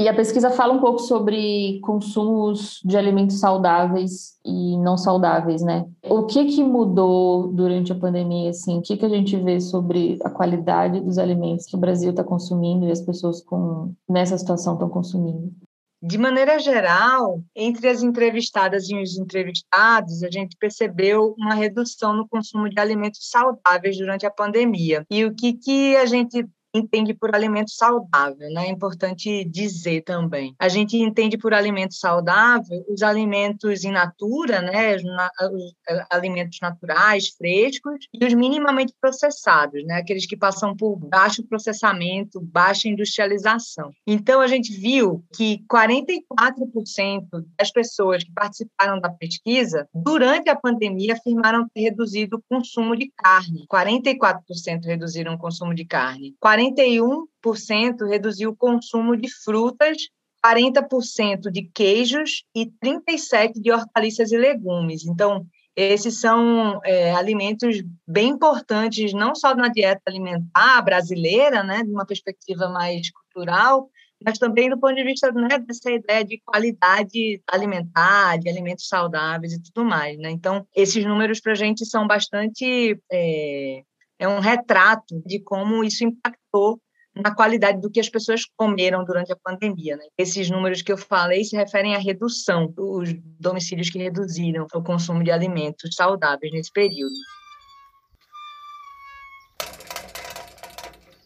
E 0.00 0.08
a 0.08 0.14
pesquisa 0.14 0.48
fala 0.50 0.72
um 0.72 0.78
pouco 0.78 1.00
sobre 1.00 1.80
consumos 1.80 2.80
de 2.84 2.96
alimentos 2.96 3.40
saudáveis 3.40 4.38
e 4.44 4.78
não 4.78 4.96
saudáveis, 4.96 5.60
né? 5.60 5.88
O 6.04 6.24
que 6.24 6.44
que 6.44 6.62
mudou 6.62 7.48
durante 7.48 7.90
a 7.90 7.98
pandemia, 7.98 8.50
assim? 8.50 8.78
O 8.78 8.82
que 8.82 8.96
que 8.96 9.04
a 9.04 9.08
gente 9.08 9.36
vê 9.36 9.60
sobre 9.60 10.16
a 10.22 10.30
qualidade 10.30 11.00
dos 11.00 11.18
alimentos 11.18 11.66
que 11.66 11.74
o 11.74 11.80
Brasil 11.80 12.10
está 12.10 12.22
consumindo 12.22 12.86
e 12.86 12.92
as 12.92 13.00
pessoas 13.00 13.42
com 13.42 13.92
nessa 14.08 14.38
situação 14.38 14.74
estão 14.74 14.88
consumindo? 14.88 15.52
De 16.00 16.16
maneira 16.16 16.60
geral, 16.60 17.42
entre 17.56 17.88
as 17.88 18.00
entrevistadas 18.00 18.88
e 18.88 18.94
os 18.94 19.18
entrevistados, 19.18 20.22
a 20.22 20.30
gente 20.30 20.56
percebeu 20.56 21.34
uma 21.36 21.54
redução 21.54 22.12
no 22.12 22.28
consumo 22.28 22.70
de 22.70 22.78
alimentos 22.78 23.28
saudáveis 23.28 23.98
durante 23.98 24.24
a 24.24 24.30
pandemia. 24.30 25.04
E 25.10 25.24
o 25.24 25.34
que, 25.34 25.54
que 25.54 25.96
a 25.96 26.06
gente 26.06 26.46
entende 26.74 27.14
por 27.14 27.34
alimento 27.34 27.70
saudável, 27.70 28.50
né? 28.50 28.66
É 28.66 28.70
importante 28.70 29.44
dizer 29.44 30.02
também. 30.02 30.54
A 30.58 30.68
gente 30.68 30.96
entende 30.96 31.38
por 31.38 31.54
alimento 31.54 31.94
saudável 31.94 32.84
os 32.88 33.02
alimentos 33.02 33.84
in 33.84 33.90
natura, 33.90 34.62
né? 34.62 34.96
Os, 34.96 35.02
os 35.02 35.74
alimentos 36.10 36.58
naturais, 36.60 37.28
frescos, 37.28 38.06
e 38.12 38.24
os 38.24 38.34
minimamente 38.34 38.92
processados, 39.00 39.84
né? 39.84 39.96
Aqueles 39.96 40.26
que 40.26 40.36
passam 40.36 40.76
por 40.76 40.96
baixo 40.96 41.42
processamento, 41.46 42.40
baixa 42.40 42.88
industrialização. 42.88 43.90
Então, 44.06 44.40
a 44.40 44.46
gente 44.46 44.72
viu 44.72 45.24
que 45.34 45.64
44% 45.70 47.26
das 47.58 47.70
pessoas 47.70 48.22
que 48.24 48.32
participaram 48.32 49.00
da 49.00 49.10
pesquisa, 49.10 49.88
durante 49.94 50.48
a 50.48 50.56
pandemia, 50.56 51.14
afirmaram 51.14 51.68
ter 51.68 51.82
reduzido 51.82 52.36
o 52.36 52.42
consumo 52.48 52.96
de 52.96 53.10
carne. 53.16 53.66
44% 53.72 54.84
reduziram 54.84 55.34
o 55.34 55.38
consumo 55.38 55.74
de 55.74 55.84
carne. 55.84 56.34
41% 56.58 58.08
reduziu 58.08 58.50
o 58.50 58.56
consumo 58.56 59.16
de 59.16 59.28
frutas, 59.42 59.96
40% 60.44 61.50
de 61.50 61.70
queijos 61.74 62.44
e 62.54 62.66
37% 62.84 63.52
de 63.56 63.70
hortaliças 63.70 64.32
e 64.32 64.36
legumes. 64.36 65.04
Então, 65.04 65.46
esses 65.76 66.20
são 66.20 66.80
é, 66.84 67.12
alimentos 67.12 67.82
bem 68.06 68.30
importantes, 68.30 69.12
não 69.12 69.34
só 69.34 69.54
na 69.54 69.68
dieta 69.68 70.02
alimentar 70.06 70.82
brasileira, 70.82 71.62
né, 71.62 71.84
de 71.84 71.90
uma 71.90 72.04
perspectiva 72.04 72.68
mais 72.68 73.10
cultural, 73.10 73.88
mas 74.24 74.38
também 74.38 74.68
do 74.68 74.78
ponto 74.78 74.96
de 74.96 75.04
vista 75.04 75.30
né, 75.30 75.58
dessa 75.60 75.92
ideia 75.92 76.24
de 76.24 76.40
qualidade 76.44 77.40
alimentar, 77.46 78.38
de 78.38 78.48
alimentos 78.48 78.88
saudáveis 78.88 79.52
e 79.52 79.62
tudo 79.62 79.84
mais. 79.84 80.18
Né? 80.18 80.30
Então, 80.30 80.66
esses 80.74 81.04
números 81.04 81.40
para 81.40 81.52
a 81.52 81.56
gente 81.56 81.86
são 81.86 82.06
bastante. 82.06 82.98
É, 83.10 83.82
é 84.18 84.26
um 84.28 84.40
retrato 84.40 85.22
de 85.24 85.40
como 85.40 85.84
isso 85.84 86.04
impactou 86.04 86.80
na 87.14 87.34
qualidade 87.34 87.80
do 87.80 87.90
que 87.90 88.00
as 88.00 88.08
pessoas 88.08 88.42
comeram 88.56 89.04
durante 89.04 89.32
a 89.32 89.36
pandemia. 89.36 89.96
Né? 89.96 90.04
Esses 90.16 90.48
números 90.50 90.82
que 90.82 90.92
eu 90.92 90.96
falei 90.96 91.44
se 91.44 91.56
referem 91.56 91.94
à 91.94 91.98
redução, 91.98 92.68
dos 92.68 93.12
domicílios 93.40 93.90
que 93.90 93.98
reduziram 93.98 94.66
o 94.72 94.82
consumo 94.82 95.22
de 95.24 95.30
alimentos 95.30 95.94
saudáveis 95.94 96.52
nesse 96.52 96.72
período. 96.72 97.14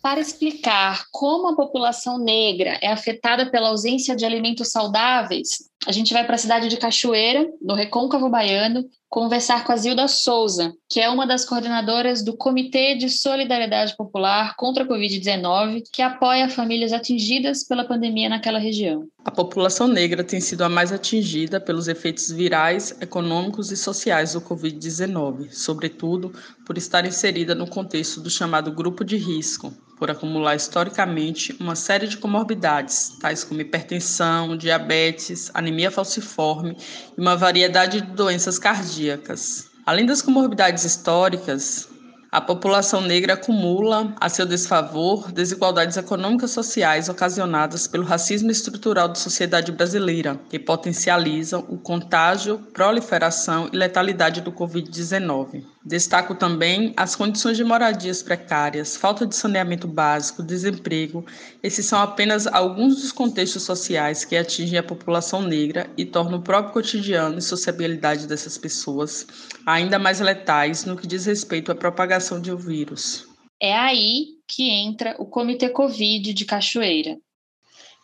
Para 0.03 0.19
explicar 0.19 1.05
como 1.13 1.49
a 1.49 1.55
população 1.55 2.19
negra 2.19 2.77
é 2.83 2.89
afetada 2.89 3.49
pela 3.51 3.69
ausência 3.69 4.17
de 4.17 4.25
alimentos 4.25 4.69
saudáveis, 4.71 5.71
a 5.87 5.93
gente 5.93 6.13
vai 6.13 6.25
para 6.25 6.35
a 6.35 6.39
cidade 6.39 6.69
de 6.69 6.77
Cachoeira, 6.77 7.49
no 7.61 7.75
Recôncavo 7.75 8.29
Baiano, 8.29 8.85
conversar 9.13 9.63
com 9.63 9.73
a 9.73 9.77
Zilda 9.77 10.09
Souza, 10.09 10.73
que 10.89 10.99
é 10.99 11.07
uma 11.11 11.27
das 11.27 11.45
coordenadoras 11.45 12.25
do 12.25 12.35
Comitê 12.35 12.95
de 12.95 13.11
Solidariedade 13.11 13.95
Popular 13.95 14.57
contra 14.57 14.85
a 14.85 14.89
Covid-19, 14.89 15.83
que 15.93 16.01
apoia 16.01 16.49
famílias 16.49 16.95
atingidas 16.95 17.63
pela 17.63 17.85
pandemia 17.85 18.31
naquela 18.31 18.59
região. 18.59 19.07
A 19.23 19.31
população 19.31 19.87
negra 19.87 20.25
tem 20.25 20.41
sido 20.41 20.65
a 20.65 20.69
mais 20.71 20.93
atingida 20.93 21.61
pelos 21.61 21.89
efeitos 21.89 22.31
virais, 22.31 22.97
econômicos 23.03 23.71
e 23.71 23.77
sociais 23.77 24.33
do 24.33 24.41
Covid-19, 24.41 25.51
sobretudo 25.51 26.33
por 26.65 26.79
estar 26.79 27.05
inserida 27.05 27.55
no 27.55 27.69
contexto 27.69 28.19
do 28.19 28.31
chamado 28.31 28.73
grupo 28.73 29.05
de 29.05 29.19
risco, 29.19 29.75
por 30.03 30.11
acumular 30.11 30.57
historicamente 30.57 31.57
uma 31.61 31.77
série 31.77 32.09
de 32.09 32.17
comorbidades, 32.17 33.17
tais 33.21 33.45
como 33.45 33.61
hipertensão, 33.61 34.57
diabetes, 34.57 35.49
anemia 35.55 35.93
falciforme 35.93 36.77
e 37.17 37.21
uma 37.21 37.37
variedade 37.37 38.01
de 38.01 38.09
doenças 38.09 38.59
cardíacas. 38.59 39.71
Além 39.87 40.05
das 40.05 40.21
comorbidades 40.21 40.83
históricas, 40.83 41.89
a 42.33 42.41
população 42.41 43.01
negra 43.01 43.35
acumula, 43.35 44.13
a 44.21 44.29
seu 44.29 44.45
desfavor, 44.45 45.31
desigualdades 45.31 45.97
econômicas 45.97 46.51
sociais 46.51 47.09
ocasionadas 47.09 47.87
pelo 47.87 48.03
racismo 48.03 48.51
estrutural 48.51 49.07
da 49.07 49.15
sociedade 49.15 49.71
brasileira, 49.71 50.37
que 50.51 50.59
potencializam 50.59 51.65
o 51.69 51.79
contágio, 51.79 52.59
proliferação 52.75 53.71
e 53.73 53.77
letalidade 53.77 54.41
do 54.41 54.51
Covid-19. 54.51 55.63
Destaco 55.85 56.35
também 56.37 56.95
as 56.97 57.17
condições 57.17 57.57
de 57.57 57.65
moradias 57.65 58.23
precárias, 58.23 58.97
falta 58.97 59.27
de 59.27 59.35
saneamento 59.35 59.89
básico, 59.89 60.43
desemprego. 60.43 61.27
Esses 61.61 61.87
são 61.87 62.01
apenas 62.01 62.47
alguns 62.47 62.97
dos 62.97 63.11
contextos 63.11 63.65
sociais 63.65 64.25
que 64.25 64.37
atingem 64.37 64.79
a 64.79 64.83
população 64.83 65.43
negra 65.43 65.91
e 65.97 66.05
tornam 66.05 66.39
o 66.39 66.43
próprio 66.43 66.73
cotidiano 66.73 67.39
e 67.39 67.43
sociabilidade 67.43 68.29
dessas 68.29 68.57
pessoas 68.57 69.27
ainda 69.67 69.99
mais 69.99 70.21
letais 70.21 70.85
no 70.85 70.97
que 70.97 71.07
diz 71.07 71.27
respeito 71.27 71.73
à 71.73 71.75
propagação 71.75 72.41
de 72.41 72.53
um 72.53 72.57
vírus. 72.57 73.27
É 73.61 73.77
aí 73.77 74.27
que 74.49 74.71
entra 74.71 75.17
o 75.19 75.27
Comitê 75.27 75.69
Covid 75.69 76.33
de 76.33 76.45
Cachoeira. 76.45 77.17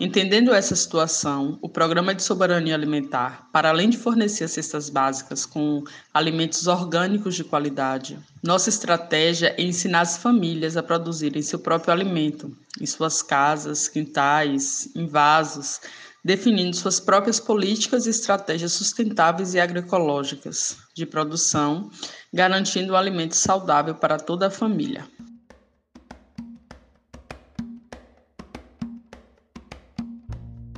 Entendendo 0.01 0.55
essa 0.55 0.77
situação, 0.77 1.59
o 1.61 1.69
Programa 1.69 2.15
de 2.15 2.23
Soberania 2.23 2.73
Alimentar, 2.73 3.49
para 3.53 3.71
além 3.71 3.91
de 3.91 3.99
fornecer 3.99 4.47
cestas 4.47 4.89
básicas 4.89 5.45
com 5.45 5.83
alimentos 6.15 6.69
orgânicos 6.69 7.35
de 7.35 7.43
qualidade, 7.43 8.17
nossa 8.41 8.69
estratégia 8.69 9.57
é 9.59 9.63
ensinar 9.63 10.03
as 10.03 10.17
famílias 10.17 10.77
a 10.77 10.85
produzirem 10.85 11.43
seu 11.43 11.59
próprio 11.59 11.93
alimento, 11.93 12.57
em 12.81 12.87
suas 12.87 13.23
casas, 13.23 13.89
quintais, 13.89 14.89
em 14.95 15.05
vasos, 15.05 15.81
definindo 16.25 16.77
suas 16.77 17.01
próprias 17.01 17.41
políticas 17.41 18.07
e 18.07 18.11
estratégias 18.11 18.75
sustentáveis 18.75 19.55
e 19.55 19.59
agroecológicas 19.59 20.77
de 20.95 21.07
produção, 21.07 21.91
garantindo 22.33 22.93
um 22.93 22.97
alimento 22.97 23.35
saudável 23.35 23.97
para 23.97 24.17
toda 24.17 24.47
a 24.47 24.51
família. 24.51 25.05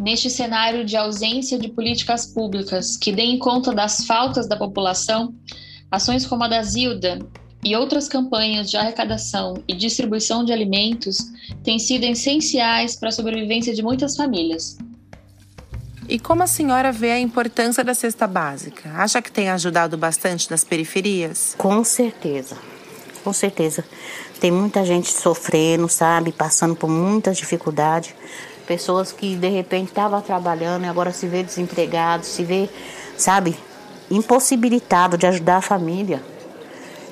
Neste 0.00 0.30
cenário 0.30 0.82
de 0.82 0.96
ausência 0.96 1.58
de 1.58 1.68
políticas 1.68 2.24
públicas 2.24 2.96
que 2.96 3.12
deem 3.12 3.38
conta 3.38 3.74
das 3.74 4.06
faltas 4.06 4.48
da 4.48 4.56
população, 4.56 5.34
ações 5.90 6.24
como 6.24 6.42
a 6.42 6.48
da 6.48 6.62
Zilda 6.62 7.18
e 7.62 7.76
outras 7.76 8.08
campanhas 8.08 8.70
de 8.70 8.78
arrecadação 8.78 9.62
e 9.68 9.74
distribuição 9.74 10.42
de 10.42 10.54
alimentos 10.54 11.18
têm 11.62 11.78
sido 11.78 12.04
essenciais 12.04 12.96
para 12.96 13.10
a 13.10 13.12
sobrevivência 13.12 13.74
de 13.74 13.82
muitas 13.82 14.16
famílias. 14.16 14.78
E 16.08 16.18
como 16.18 16.42
a 16.42 16.46
senhora 16.46 16.90
vê 16.90 17.10
a 17.10 17.20
importância 17.20 17.84
da 17.84 17.92
cesta 17.92 18.26
básica? 18.26 18.90
Acha 18.94 19.20
que 19.20 19.30
tem 19.30 19.50
ajudado 19.50 19.98
bastante 19.98 20.50
nas 20.50 20.64
periferias? 20.64 21.54
Com 21.58 21.84
certeza, 21.84 22.56
com 23.22 23.34
certeza. 23.34 23.84
Tem 24.40 24.50
muita 24.50 24.82
gente 24.82 25.12
sofrendo, 25.12 25.90
sabe, 25.90 26.32
passando 26.32 26.74
por 26.74 26.88
muitas 26.88 27.36
dificuldades. 27.36 28.14
Pessoas 28.70 29.10
que 29.10 29.34
de 29.34 29.48
repente 29.48 29.88
estavam 29.88 30.22
trabalhando 30.22 30.84
e 30.84 30.88
agora 30.88 31.10
se 31.12 31.26
vê 31.26 31.42
desempregado, 31.42 32.24
se 32.24 32.44
vê, 32.44 32.70
sabe, 33.16 33.58
impossibilitado 34.08 35.18
de 35.18 35.26
ajudar 35.26 35.56
a 35.56 35.60
família. 35.60 36.22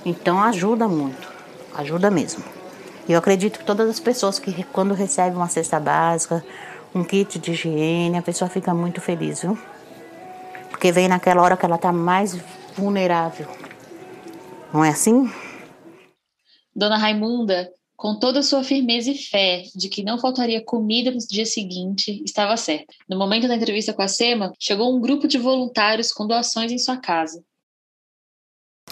Então 0.07 0.41
ajuda 0.41 0.87
muito, 0.87 1.29
ajuda 1.75 2.13
mesmo. 2.13 2.45
E 3.09 3.13
eu 3.13 3.19
acredito 3.19 3.59
que 3.59 3.65
todas 3.65 3.91
as 3.91 3.99
pessoas 3.99 4.39
que 4.39 4.63
quando 4.63 4.95
recebem 4.95 5.35
uma 5.35 5.49
cesta 5.49 5.81
básica, 5.81 6.45
um 6.95 7.03
kit 7.03 7.41
de 7.41 7.51
higiene, 7.51 8.17
a 8.17 8.23
pessoa 8.23 8.49
fica 8.49 8.73
muito 8.73 9.01
feliz, 9.01 9.43
viu? 9.43 9.59
Porque 10.71 10.93
vem 10.93 11.09
naquela 11.09 11.43
hora 11.43 11.57
que 11.57 11.67
ela 11.67 11.75
está 11.75 11.91
mais 11.91 12.39
vulnerável. 12.77 13.49
Não 14.73 14.85
é 14.85 14.91
assim? 14.91 15.29
Dona 16.73 16.97
Raimunda, 16.97 17.69
com 17.99 18.15
toda 18.15 18.39
a 18.39 18.43
sua 18.45 18.63
firmeza 18.63 19.11
e 19.11 19.19
fé 19.19 19.65
de 19.75 19.89
que 19.89 20.05
não 20.05 20.21
faltaria 20.21 20.65
comida 20.65 21.11
no 21.11 21.19
dia 21.19 21.45
seguinte, 21.45 22.23
estava 22.25 22.57
certa. 22.57 22.95
No 23.09 23.19
momento 23.19 23.49
da 23.49 23.57
entrevista 23.57 23.93
com 23.93 24.01
a 24.01 24.07
SEMA, 24.07 24.53
chegou 24.57 24.97
um 24.97 25.01
grupo 25.01 25.27
de 25.27 25.37
voluntários 25.37 26.13
com 26.13 26.25
doações 26.25 26.71
em 26.71 26.79
sua 26.79 26.97
casa. 26.97 27.43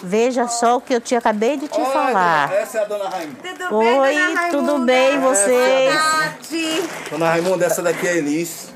Veja 0.03 0.49
só 0.49 0.75
o 0.75 0.81
que 0.81 0.93
eu 0.93 0.99
te 0.99 1.15
acabei 1.15 1.55
de 1.55 1.69
te 1.69 1.79
Oi, 1.79 1.85
falar. 1.85 2.51
Essa 2.51 2.79
é 2.79 2.81
a 2.81 2.83
dona 2.83 3.07
Raimunda. 3.07 3.39
Tudo 3.41 3.75
Oi, 3.77 4.13
bem, 4.13 4.27
dona 4.27 4.49
tudo 4.51 4.79
bem, 4.85 5.19
vocês? 5.21 5.95
É 5.95 7.09
dona 7.09 7.29
Raimunda, 7.29 7.65
essa 7.65 7.81
daqui 7.81 8.07
é 8.07 8.11
a 8.11 8.17
Elis, 8.17 8.73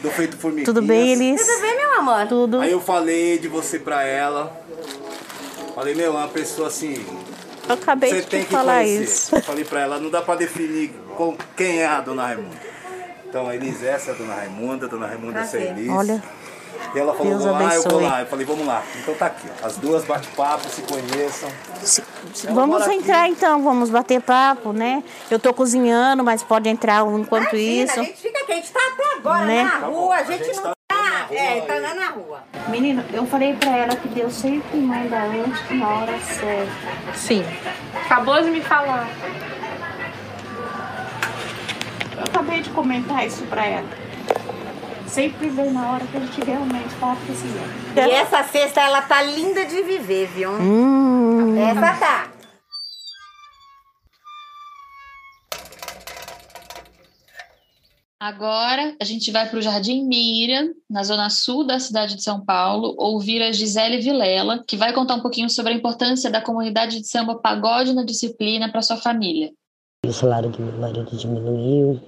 do 0.00 0.10
Feito 0.10 0.38
Formiguinhas. 0.38 0.74
Tudo 0.74 0.80
bem, 0.80 1.12
Elis? 1.12 1.46
Tudo 1.46 1.60
bem, 1.60 1.76
meu 1.76 1.98
amor? 1.98 2.26
Tudo. 2.26 2.60
Aí 2.60 2.72
eu 2.72 2.80
falei 2.80 3.38
de 3.38 3.46
você 3.46 3.78
pra 3.78 4.04
ela. 4.04 4.58
Falei, 5.74 5.94
meu, 5.94 6.06
é 6.06 6.16
uma 6.16 6.28
pessoa 6.28 6.68
assim... 6.68 6.94
Eu 7.70 7.74
acabei 7.74 8.10
você 8.10 8.20
de 8.22 8.26
tem 8.26 8.40
te 8.42 8.46
que 8.46 8.52
falar 8.52 8.78
conhecer. 8.78 9.02
isso. 9.04 9.36
Eu 9.36 9.42
falei 9.42 9.64
pra 9.64 9.80
ela, 9.80 9.98
não 9.98 10.10
dá 10.10 10.22
pra 10.22 10.34
definir 10.36 10.90
com 11.16 11.36
quem 11.56 11.80
é 11.80 11.86
a 11.86 12.00
dona 12.00 12.26
Raimunda. 12.26 12.70
Então, 13.28 13.48
a 13.48 13.54
Elis, 13.54 13.82
essa 13.84 14.10
é 14.10 14.14
a 14.14 14.16
dona 14.16 14.34
Raimunda, 14.34 14.86
a 14.86 14.88
dona 14.88 15.06
Raimunda, 15.06 15.40
essa 15.40 15.56
é 15.58 15.62
a 15.62 15.70
Elis. 15.70 15.90
Olha... 15.90 16.22
E 16.94 16.98
ela 16.98 17.12
falou, 17.12 17.32
Deus 17.34 17.44
vamos 17.44 17.62
lá, 17.62 17.74
eu 17.74 17.82
vou 17.82 18.00
lá. 18.00 18.20
Eu 18.22 18.26
falei, 18.26 18.46
vamos 18.46 18.66
lá. 18.66 18.82
Então 19.00 19.14
tá 19.14 19.26
aqui, 19.26 19.46
ó. 19.62 19.66
As 19.66 19.76
duas 19.76 20.02
bate-papo, 20.04 20.68
se 20.70 20.80
conheçam. 20.82 21.48
Se- 21.82 22.02
Ela 22.46 22.54
Vamos 22.54 22.86
entrar 22.88 23.24
aqui. 23.24 23.32
então, 23.32 23.62
vamos 23.62 23.90
bater 23.90 24.20
papo, 24.20 24.72
né? 24.72 25.04
Eu 25.30 25.38
tô 25.38 25.52
cozinhando, 25.52 26.24
mas 26.24 26.42
pode 26.42 26.68
entrar 26.68 27.04
enquanto 27.06 27.54
Imagina, 27.54 27.84
isso. 27.84 28.00
A 28.00 28.02
gente 28.02 28.16
fica 28.22 28.40
aqui, 28.40 28.52
a 28.52 28.54
gente 28.56 28.72
tá 28.72 28.80
até 28.94 29.18
agora 29.18 29.44
Né? 29.44 29.62
na 29.64 29.70
Tá 29.70 29.86
rua, 29.86 30.14
a 30.14 30.18
A 30.18 30.24
gente, 30.24 30.44
gente 30.44 30.56
não 30.56 30.62
tá 30.62 30.68
tá. 30.70 30.74
Rua 31.30 31.38
é, 31.40 31.60
tá 31.62 31.72
aí. 31.74 31.80
lá 31.80 31.94
na 31.94 32.06
rua. 32.10 32.42
Menino, 32.68 33.04
eu 33.12 33.26
falei 33.26 33.54
pra 33.54 33.76
ela 33.76 33.96
que 33.96 34.08
Deus 34.08 34.32
sempre 34.34 34.78
manda 34.78 35.16
antes 35.18 35.70
na 35.78 35.88
hora 35.88 36.18
certa. 36.20 37.14
Sim. 37.14 37.44
Acabou 38.04 38.42
de 38.42 38.50
me 38.50 38.60
falar. 38.60 39.08
Eu 42.16 42.24
acabei 42.24 42.60
de 42.60 42.70
comentar 42.70 43.26
isso 43.26 43.42
pra 43.44 43.64
ela. 43.66 43.88
Sempre 45.06 45.48
vem 45.48 45.70
na 45.72 45.90
hora 45.92 46.04
que 46.04 46.16
a 46.16 46.20
gente 46.20 46.40
realmente 46.44 46.94
tá 47.00 47.16
precisando. 47.24 47.70
E 47.96 48.10
essa 48.12 48.44
cesta, 48.44 48.80
ela 48.80 49.02
tá 49.02 49.20
linda 49.22 49.64
de 49.64 49.82
viver, 49.82 50.28
viu? 50.28 50.50
Hum, 50.52 51.56
Essa 51.58 51.94
tá. 51.94 52.24
Agora 58.20 58.94
a 59.00 59.04
gente 59.04 59.30
vai 59.30 59.48
para 59.48 59.58
o 59.58 59.62
Jardim 59.62 60.04
Miriam, 60.04 60.74
na 60.90 61.02
zona 61.02 61.30
sul 61.30 61.64
da 61.64 61.80
cidade 61.80 62.16
de 62.16 62.22
São 62.22 62.44
Paulo, 62.44 62.94
ouvir 62.98 63.40
a 63.40 63.50
Gisele 63.50 63.96
Vilela, 63.96 64.62
que 64.68 64.76
vai 64.76 64.92
contar 64.92 65.14
um 65.14 65.22
pouquinho 65.22 65.48
sobre 65.48 65.72
a 65.72 65.74
importância 65.74 66.30
da 66.30 66.42
comunidade 66.42 67.00
de 67.00 67.08
samba 67.08 67.36
pagode 67.36 67.94
na 67.94 68.04
disciplina 68.04 68.70
para 68.70 68.82
sua 68.82 68.98
família. 68.98 69.50
O 70.06 70.12
salário 70.12 70.50
do 70.50 70.60
meu 70.60 70.78
marido 70.78 71.16
diminuiu 71.16 71.98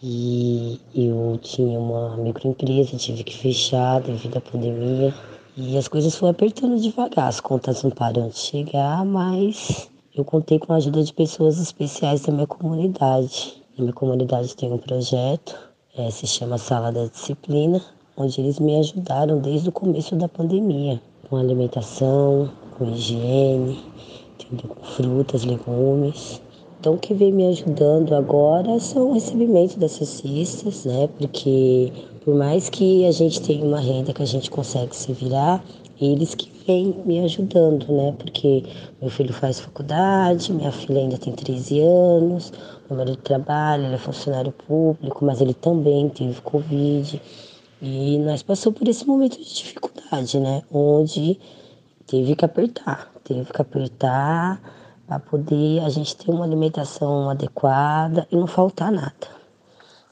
e 0.00 0.80
eu 0.94 1.36
tinha 1.42 1.80
uma 1.80 2.16
microempresa, 2.16 2.96
tive 2.96 3.24
que 3.24 3.36
fechar 3.36 4.00
devido 4.02 4.36
à 4.36 4.40
pandemia. 4.40 5.12
E 5.56 5.76
as 5.76 5.88
coisas 5.88 6.14
foram 6.14 6.30
apertando 6.30 6.80
devagar, 6.80 7.26
as 7.26 7.40
contas 7.40 7.82
não 7.82 7.90
param 7.90 8.28
de 8.28 8.38
chegar, 8.38 9.04
mas 9.04 9.90
eu 10.14 10.24
contei 10.24 10.60
com 10.60 10.72
a 10.72 10.76
ajuda 10.76 11.02
de 11.02 11.12
pessoas 11.12 11.58
especiais 11.58 12.20
da 12.20 12.32
minha 12.32 12.46
comunidade. 12.46 13.65
Na 13.76 13.82
minha 13.82 13.92
comunidade 13.92 14.56
tem 14.56 14.72
um 14.72 14.78
projeto, 14.78 15.54
é, 15.94 16.10
se 16.10 16.26
chama 16.26 16.56
Sala 16.56 16.90
da 16.90 17.04
Disciplina, 17.04 17.78
onde 18.16 18.40
eles 18.40 18.58
me 18.58 18.74
ajudaram 18.78 19.38
desde 19.38 19.68
o 19.68 19.72
começo 19.72 20.16
da 20.16 20.26
pandemia, 20.26 20.98
com 21.28 21.36
alimentação, 21.36 22.50
com 22.78 22.86
higiene, 22.86 23.78
entendeu? 24.32 24.74
com 24.74 24.82
frutas, 24.82 25.44
legumes. 25.44 26.40
Então, 26.80 26.94
o 26.94 26.98
que 26.98 27.12
vem 27.12 27.30
me 27.30 27.48
ajudando 27.48 28.14
agora 28.14 28.80
são 28.80 29.10
o 29.10 29.12
recebimento 29.12 29.78
dessas 29.78 30.08
cestas, 30.08 30.86
né? 30.86 31.10
Porque 31.18 31.92
por 32.24 32.34
mais 32.34 32.70
que 32.70 33.04
a 33.04 33.10
gente 33.10 33.42
tenha 33.42 33.62
uma 33.62 33.78
renda 33.78 34.14
que 34.14 34.22
a 34.22 34.26
gente 34.26 34.50
consegue 34.50 34.96
se 34.96 35.12
virar, 35.12 35.62
eles 36.00 36.34
que 36.34 36.50
vêm 36.66 37.02
me 37.04 37.20
ajudando, 37.20 37.90
né? 37.92 38.14
Porque 38.18 38.64
meu 39.00 39.10
filho 39.10 39.32
faz 39.32 39.60
faculdade, 39.60 40.52
minha 40.52 40.72
filha 40.72 41.00
ainda 41.00 41.16
tem 41.16 41.32
13 41.32 41.80
anos, 41.80 42.52
meu 42.88 42.98
marido 42.98 43.16
trabalha, 43.18 43.86
ele 43.86 43.94
é 43.94 43.98
funcionário 43.98 44.52
público, 44.52 45.24
mas 45.24 45.40
ele 45.40 45.54
também 45.54 46.08
teve 46.08 46.40
Covid. 46.42 47.20
E 47.80 48.18
nós 48.18 48.42
passamos 48.42 48.78
por 48.78 48.88
esse 48.88 49.06
momento 49.06 49.38
de 49.38 49.54
dificuldade, 49.54 50.38
né? 50.38 50.62
Onde 50.70 51.38
teve 52.06 52.36
que 52.36 52.44
apertar, 52.44 53.12
teve 53.24 53.52
que 53.52 53.60
apertar 53.60 54.60
para 55.06 55.18
poder 55.20 55.80
a 55.80 55.88
gente 55.88 56.16
ter 56.16 56.30
uma 56.30 56.44
alimentação 56.44 57.30
adequada 57.30 58.26
e 58.30 58.36
não 58.36 58.46
faltar 58.46 58.90
nada. 58.90 59.28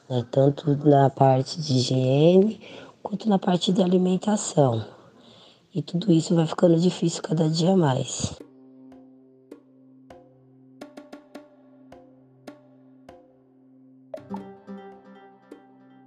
Né? 0.08 0.24
Tanto 0.30 0.76
na 0.86 1.10
parte 1.10 1.60
de 1.60 1.74
higiene 1.74 2.60
quanto 3.02 3.28
na 3.28 3.38
parte 3.38 3.72
de 3.72 3.82
alimentação. 3.82 4.93
E 5.74 5.82
tudo 5.82 6.12
isso 6.12 6.36
vai 6.36 6.46
ficando 6.46 6.78
difícil 6.78 7.20
cada 7.20 7.48
dia 7.48 7.76
mais. 7.76 8.38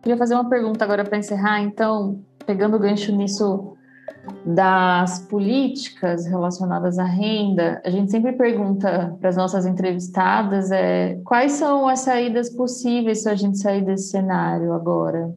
Queria 0.02 0.18
fazer 0.18 0.36
uma 0.36 0.50
pergunta 0.50 0.86
agora 0.86 1.04
para 1.04 1.18
encerrar, 1.18 1.62
então, 1.62 2.24
pegando 2.46 2.78
o 2.78 2.80
gancho 2.80 3.12
nisso 3.12 3.76
das 4.46 5.20
políticas 5.28 6.26
relacionadas 6.26 6.98
à 6.98 7.04
renda, 7.04 7.82
a 7.84 7.90
gente 7.90 8.10
sempre 8.10 8.32
pergunta 8.32 9.18
para 9.20 9.30
as 9.30 9.36
nossas 9.36 9.66
entrevistadas 9.66 10.72
é, 10.72 11.20
quais 11.26 11.54
são 11.54 11.90
as 11.90 12.00
saídas 12.00 12.50
possíveis 12.50 13.24
se 13.24 13.30
a 13.30 13.36
gente 13.36 13.58
sair 13.58 13.84
desse 13.84 14.12
cenário 14.12 14.72
agora. 14.72 15.34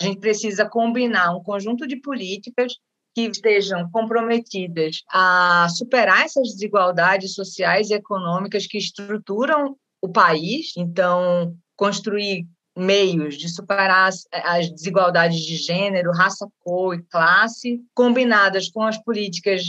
A 0.00 0.04
gente 0.04 0.20
precisa 0.20 0.64
combinar 0.66 1.36
um 1.36 1.42
conjunto 1.42 1.86
de 1.86 1.96
políticas 1.96 2.72
que 3.14 3.22
estejam 3.22 3.88
comprometidas 3.90 5.02
a 5.08 5.68
superar 5.70 6.24
essas 6.24 6.48
desigualdades 6.48 7.34
sociais 7.34 7.90
e 7.90 7.94
econômicas 7.94 8.66
que 8.66 8.76
estruturam 8.76 9.76
o 10.02 10.08
país. 10.08 10.72
Então, 10.76 11.54
construir 11.76 12.46
meios 12.76 13.36
de 13.38 13.48
superar 13.48 14.08
as, 14.08 14.26
as, 14.32 14.68
desigualdades 14.70 15.40
de 15.40 15.56
gênero, 15.56 16.10
raça, 16.10 16.48
cor 16.60 16.96
e 16.96 17.02
classe, 17.04 17.80
combinadas 17.94 18.68
com 18.68 18.82
as 18.82 18.98
políticas 18.98 19.62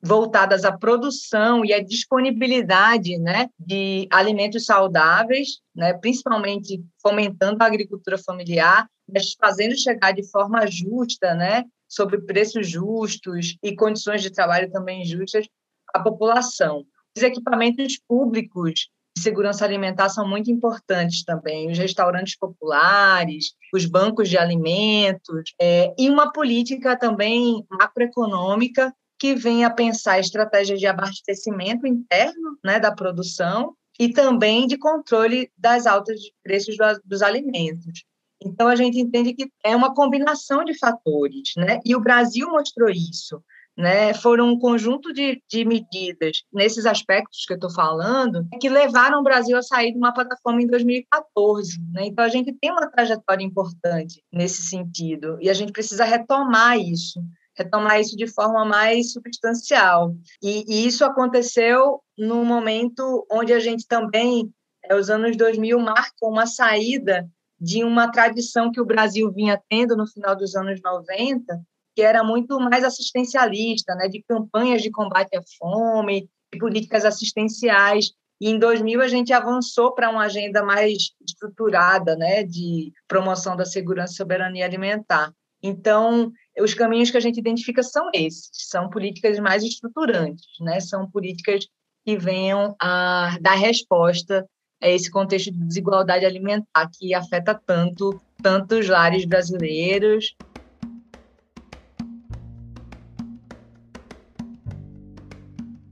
voltadas 0.00 0.64
à 0.64 0.72
produção 0.72 1.64
e 1.64 1.72
à 1.72 1.82
disponibilidade 1.82 3.18
né, 3.18 3.48
de 3.58 4.08
alimentos 4.10 4.64
saudáveis, 4.64 5.60
né, 5.74 5.92
principalmente 5.94 6.82
fomentando 7.00 7.62
a 7.62 7.66
agricultura 7.66 8.18
familiar, 8.18 8.88
mas 9.08 9.34
fazendo 9.40 9.78
chegar 9.78 10.12
de 10.12 10.28
forma 10.28 10.66
justa, 10.66 11.34
né, 11.34 11.64
sobre 11.92 12.18
preços 12.22 12.66
justos 12.66 13.58
e 13.62 13.76
condições 13.76 14.22
de 14.22 14.30
trabalho 14.30 14.70
também 14.70 15.04
justas 15.04 15.46
à 15.94 16.00
população. 16.00 16.86
Os 17.14 17.22
equipamentos 17.22 17.98
públicos 18.08 18.88
de 19.14 19.22
segurança 19.22 19.66
alimentar 19.66 20.08
são 20.08 20.26
muito 20.26 20.50
importantes 20.50 21.22
também, 21.22 21.70
os 21.70 21.76
restaurantes 21.76 22.34
populares, 22.34 23.52
os 23.74 23.84
bancos 23.84 24.30
de 24.30 24.38
alimentos, 24.38 25.52
é, 25.60 25.94
e 25.98 26.08
uma 26.08 26.32
política 26.32 26.96
também 26.98 27.62
macroeconômica 27.68 28.90
que 29.18 29.34
venha 29.34 29.70
pensar 29.70 30.18
estratégias 30.18 30.80
de 30.80 30.86
abastecimento 30.86 31.86
interno 31.86 32.58
né, 32.64 32.80
da 32.80 32.90
produção 32.90 33.76
e 34.00 34.08
também 34.08 34.66
de 34.66 34.78
controle 34.78 35.50
das 35.58 35.86
altas 35.86 36.18
preços 36.42 36.74
do, 36.78 36.84
dos 37.04 37.20
alimentos. 37.20 38.02
Então, 38.44 38.68
a 38.68 38.76
gente 38.76 38.98
entende 38.98 39.34
que 39.34 39.50
é 39.64 39.74
uma 39.74 39.94
combinação 39.94 40.64
de 40.64 40.78
fatores, 40.78 41.50
né? 41.56 41.80
e 41.84 41.94
o 41.94 42.00
Brasil 42.00 42.48
mostrou 42.48 42.88
isso 42.90 43.42
né, 43.76 44.12
foram 44.14 44.50
um 44.50 44.58
conjunto 44.58 45.12
de, 45.12 45.42
de 45.48 45.64
medidas 45.64 46.42
nesses 46.52 46.84
aspectos 46.84 47.44
que 47.46 47.52
eu 47.52 47.56
estou 47.56 47.70
falando 47.70 48.46
que 48.60 48.68
levaram 48.68 49.20
o 49.20 49.22
Brasil 49.22 49.56
a 49.56 49.62
sair 49.62 49.92
de 49.92 49.98
uma 49.98 50.12
plataforma 50.12 50.60
em 50.62 50.66
2014. 50.66 51.80
Né? 51.92 52.06
Então, 52.06 52.24
a 52.24 52.28
gente 52.28 52.52
tem 52.52 52.70
uma 52.70 52.90
trajetória 52.90 53.44
importante 53.44 54.22
nesse 54.32 54.62
sentido 54.62 55.38
e 55.40 55.48
a 55.48 55.54
gente 55.54 55.72
precisa 55.72 56.04
retomar 56.04 56.78
isso, 56.78 57.20
retomar 57.56 58.00
isso 58.00 58.16
de 58.16 58.26
forma 58.26 58.64
mais 58.64 59.12
substancial. 59.12 60.14
E, 60.42 60.64
e 60.68 60.86
isso 60.86 61.04
aconteceu 61.04 62.00
num 62.18 62.44
momento 62.44 63.26
onde 63.30 63.52
a 63.52 63.60
gente 63.60 63.86
também, 63.86 64.52
é, 64.84 64.94
os 64.94 65.08
anos 65.08 65.36
2000 65.36 65.78
marcam 65.78 66.28
uma 66.28 66.46
saída 66.46 67.26
de 67.62 67.84
uma 67.84 68.10
tradição 68.10 68.72
que 68.72 68.80
o 68.80 68.84
Brasil 68.84 69.30
vinha 69.32 69.56
tendo 69.68 69.96
no 69.96 70.04
final 70.04 70.34
dos 70.34 70.56
anos 70.56 70.80
90, 70.82 71.62
que 71.94 72.02
era 72.02 72.24
muito 72.24 72.58
mais 72.58 72.82
assistencialista, 72.82 73.94
né, 73.94 74.08
de 74.08 74.20
campanhas 74.24 74.82
de 74.82 74.90
combate 74.90 75.36
à 75.36 75.42
fome, 75.56 76.28
de 76.52 76.58
políticas 76.58 77.04
assistenciais. 77.04 78.10
E 78.40 78.48
em 78.48 78.58
2000 78.58 79.00
a 79.00 79.06
gente 79.06 79.32
avançou 79.32 79.94
para 79.94 80.10
uma 80.10 80.24
agenda 80.24 80.64
mais 80.64 81.12
estruturada, 81.24 82.16
né, 82.16 82.42
de 82.42 82.92
promoção 83.06 83.54
da 83.54 83.64
segurança 83.64 84.14
e 84.14 84.16
soberania 84.16 84.64
alimentar. 84.64 85.32
Então, 85.62 86.32
os 86.58 86.74
caminhos 86.74 87.12
que 87.12 87.16
a 87.16 87.20
gente 87.20 87.38
identifica 87.38 87.84
são 87.84 88.10
esses, 88.12 88.50
são 88.54 88.90
políticas 88.90 89.38
mais 89.38 89.62
estruturantes, 89.62 90.48
né? 90.60 90.80
São 90.80 91.08
políticas 91.08 91.68
que 92.04 92.16
venham 92.16 92.74
a 92.82 93.38
dar 93.40 93.54
resposta 93.54 94.44
a 94.82 94.88
esse 94.88 95.10
contexto 95.10 95.52
de 95.52 95.58
desigualdade 95.58 96.26
alimentar 96.26 96.90
que 96.92 97.14
afeta 97.14 97.54
tanto 97.54 98.20
tantos 98.42 98.88
lares 98.88 99.24
brasileiros 99.24 100.34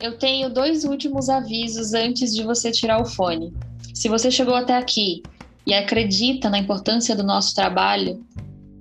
Eu 0.00 0.16
tenho 0.16 0.48
dois 0.48 0.85
últimos 0.85 1.29
avisos 1.29 1.92
antes 1.92 2.35
de 2.35 2.42
você 2.42 2.70
tirar 2.70 3.03
o 3.03 3.05
fone. 3.05 3.53
Se 3.92 4.09
você 4.09 4.31
chegou 4.31 4.55
até 4.55 4.74
aqui 4.74 5.22
e 5.66 5.74
acredita 5.74 6.48
na 6.48 6.59
importância 6.59 7.14
do 7.14 7.22
nosso 7.22 7.55
trabalho, 7.55 8.24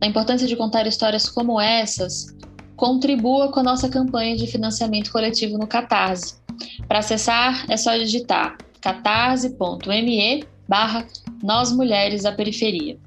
na 0.01 0.07
importância 0.07 0.47
de 0.47 0.55
contar 0.55 0.87
histórias 0.87 1.27
como 1.27 1.59
essas, 1.59 2.33
contribua 2.77 3.51
com 3.51 3.59
a 3.59 3.63
nossa 3.63 3.89
campanha 3.89 4.37
de 4.37 4.47
financiamento 4.47 5.11
coletivo 5.11 5.57
no 5.57 5.67
Catarse. 5.67 6.35
Para 6.87 6.99
acessar, 6.99 7.65
é 7.69 7.75
só 7.75 7.97
digitar 7.97 8.57
catarse.me 8.81 10.43
barra 10.67 11.05
Nós 11.43 11.71
Mulheres 11.71 12.23
da 12.23 12.31
Periferia. 12.31 12.97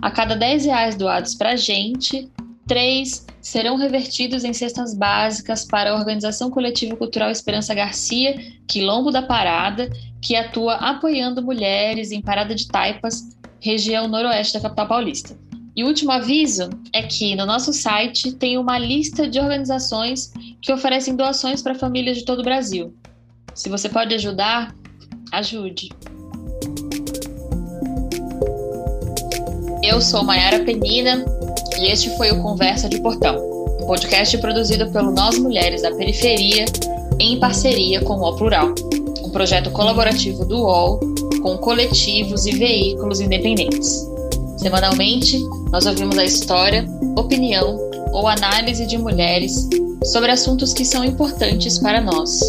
A 0.00 0.10
cada 0.10 0.34
10 0.34 0.64
reais 0.66 0.96
doados 0.96 1.34
para 1.34 1.50
a 1.50 1.56
gente, 1.56 2.28
três 2.66 3.26
serão 3.40 3.76
revertidos 3.76 4.44
em 4.44 4.52
cestas 4.52 4.94
básicas 4.94 5.64
para 5.64 5.90
a 5.90 5.94
Organização 5.94 6.50
Coletiva 6.50 6.96
Cultural 6.96 7.30
Esperança 7.30 7.74
Garcia, 7.74 8.36
Quilombo 8.66 9.10
da 9.10 9.22
Parada, 9.22 9.90
que 10.20 10.36
atua 10.36 10.74
apoiando 10.74 11.42
mulheres 11.42 12.10
em 12.10 12.20
Parada 12.20 12.54
de 12.54 12.68
Taipas, 12.68 13.36
região 13.60 14.06
noroeste 14.06 14.54
da 14.54 14.60
capital 14.60 14.86
paulista. 14.86 15.36
E 15.74 15.84
o 15.84 15.86
último 15.86 16.10
aviso 16.10 16.68
é 16.92 17.02
que 17.02 17.36
no 17.36 17.46
nosso 17.46 17.72
site 17.72 18.32
tem 18.32 18.58
uma 18.58 18.78
lista 18.78 19.28
de 19.28 19.38
organizações 19.38 20.32
que 20.60 20.72
oferecem 20.72 21.14
doações 21.14 21.62
para 21.62 21.74
famílias 21.74 22.18
de 22.18 22.24
todo 22.24 22.40
o 22.40 22.44
Brasil. 22.44 22.94
Se 23.54 23.68
você 23.68 23.88
pode 23.88 24.14
ajudar, 24.14 24.74
ajude. 25.32 25.90
Eu 29.82 30.00
sou 30.00 30.22
Mayara 30.22 30.64
Penina 30.64 31.24
e 31.78 31.86
este 31.86 32.14
foi 32.16 32.30
o 32.30 32.42
Conversa 32.42 32.88
de 32.88 33.00
Portão, 33.00 33.36
um 33.80 33.86
podcast 33.86 34.36
produzido 34.38 34.90
pelo 34.90 35.10
Nós 35.12 35.38
Mulheres 35.38 35.82
da 35.82 35.94
Periferia 35.94 36.64
em 37.18 37.38
parceria 37.38 38.00
com 38.00 38.14
o 38.14 38.36
Plural, 38.36 38.74
um 39.22 39.30
projeto 39.30 39.70
colaborativo 39.70 40.44
do 40.44 40.62
UOL 40.62 41.00
com 41.42 41.56
coletivos 41.58 42.46
e 42.46 42.52
veículos 42.52 43.20
independentes. 43.20 44.06
Semanalmente, 44.56 45.38
nós 45.70 45.86
ouvimos 45.86 46.18
a 46.18 46.24
história, 46.24 46.84
opinião 47.16 47.78
ou 48.12 48.26
análise 48.26 48.86
de 48.86 48.98
mulheres 48.98 49.68
sobre 50.04 50.30
assuntos 50.30 50.72
que 50.72 50.84
são 50.84 51.04
importantes 51.04 51.78
para 51.78 52.00
nós. 52.00 52.40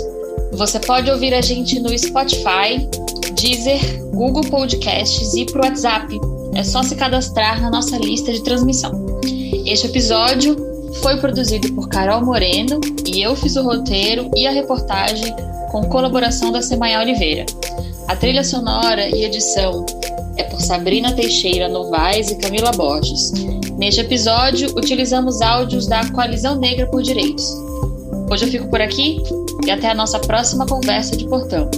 Você 0.59 0.77
pode 0.77 1.09
ouvir 1.09 1.33
a 1.33 1.39
gente 1.39 1.79
no 1.79 1.97
Spotify, 1.97 2.85
Deezer, 3.41 3.79
Google 4.11 4.43
Podcasts 4.43 5.33
e 5.33 5.45
pro 5.45 5.63
WhatsApp. 5.63 6.19
É 6.53 6.65
só 6.65 6.83
se 6.83 6.97
cadastrar 6.97 7.61
na 7.61 7.69
nossa 7.69 7.97
lista 7.97 8.33
de 8.33 8.43
transmissão. 8.43 8.91
Este 9.65 9.87
episódio 9.87 10.57
foi 11.01 11.15
produzido 11.15 11.71
por 11.71 11.87
Carol 11.87 12.25
Moreno 12.25 12.81
e 13.07 13.21
eu 13.21 13.37
fiz 13.37 13.55
o 13.55 13.63
roteiro 13.63 14.29
e 14.35 14.45
a 14.45 14.51
reportagem 14.51 15.33
com 15.71 15.87
colaboração 15.87 16.51
da 16.51 16.61
Semaia 16.61 16.99
Oliveira. 16.99 17.45
A 18.09 18.17
trilha 18.17 18.43
sonora 18.43 19.07
e 19.07 19.23
edição 19.23 19.85
é 20.35 20.43
por 20.43 20.59
Sabrina 20.59 21.13
Teixeira 21.13 21.69
Novaes 21.69 22.31
e 22.31 22.35
Camila 22.37 22.73
Borges. 22.73 23.31
Neste 23.77 24.01
episódio, 24.01 24.67
utilizamos 24.75 25.41
áudios 25.41 25.87
da 25.87 26.05
Coalizão 26.11 26.59
Negra 26.59 26.85
por 26.87 27.01
Direitos. 27.01 27.45
Hoje 28.29 28.43
eu 28.43 28.51
fico 28.51 28.67
por 28.67 28.81
aqui 28.81 29.23
e 29.65 29.71
até 29.71 29.89
a 29.89 29.93
nossa 29.93 30.19
próxima 30.19 30.65
conversa 30.65 31.15
de 31.15 31.27
portão. 31.27 31.69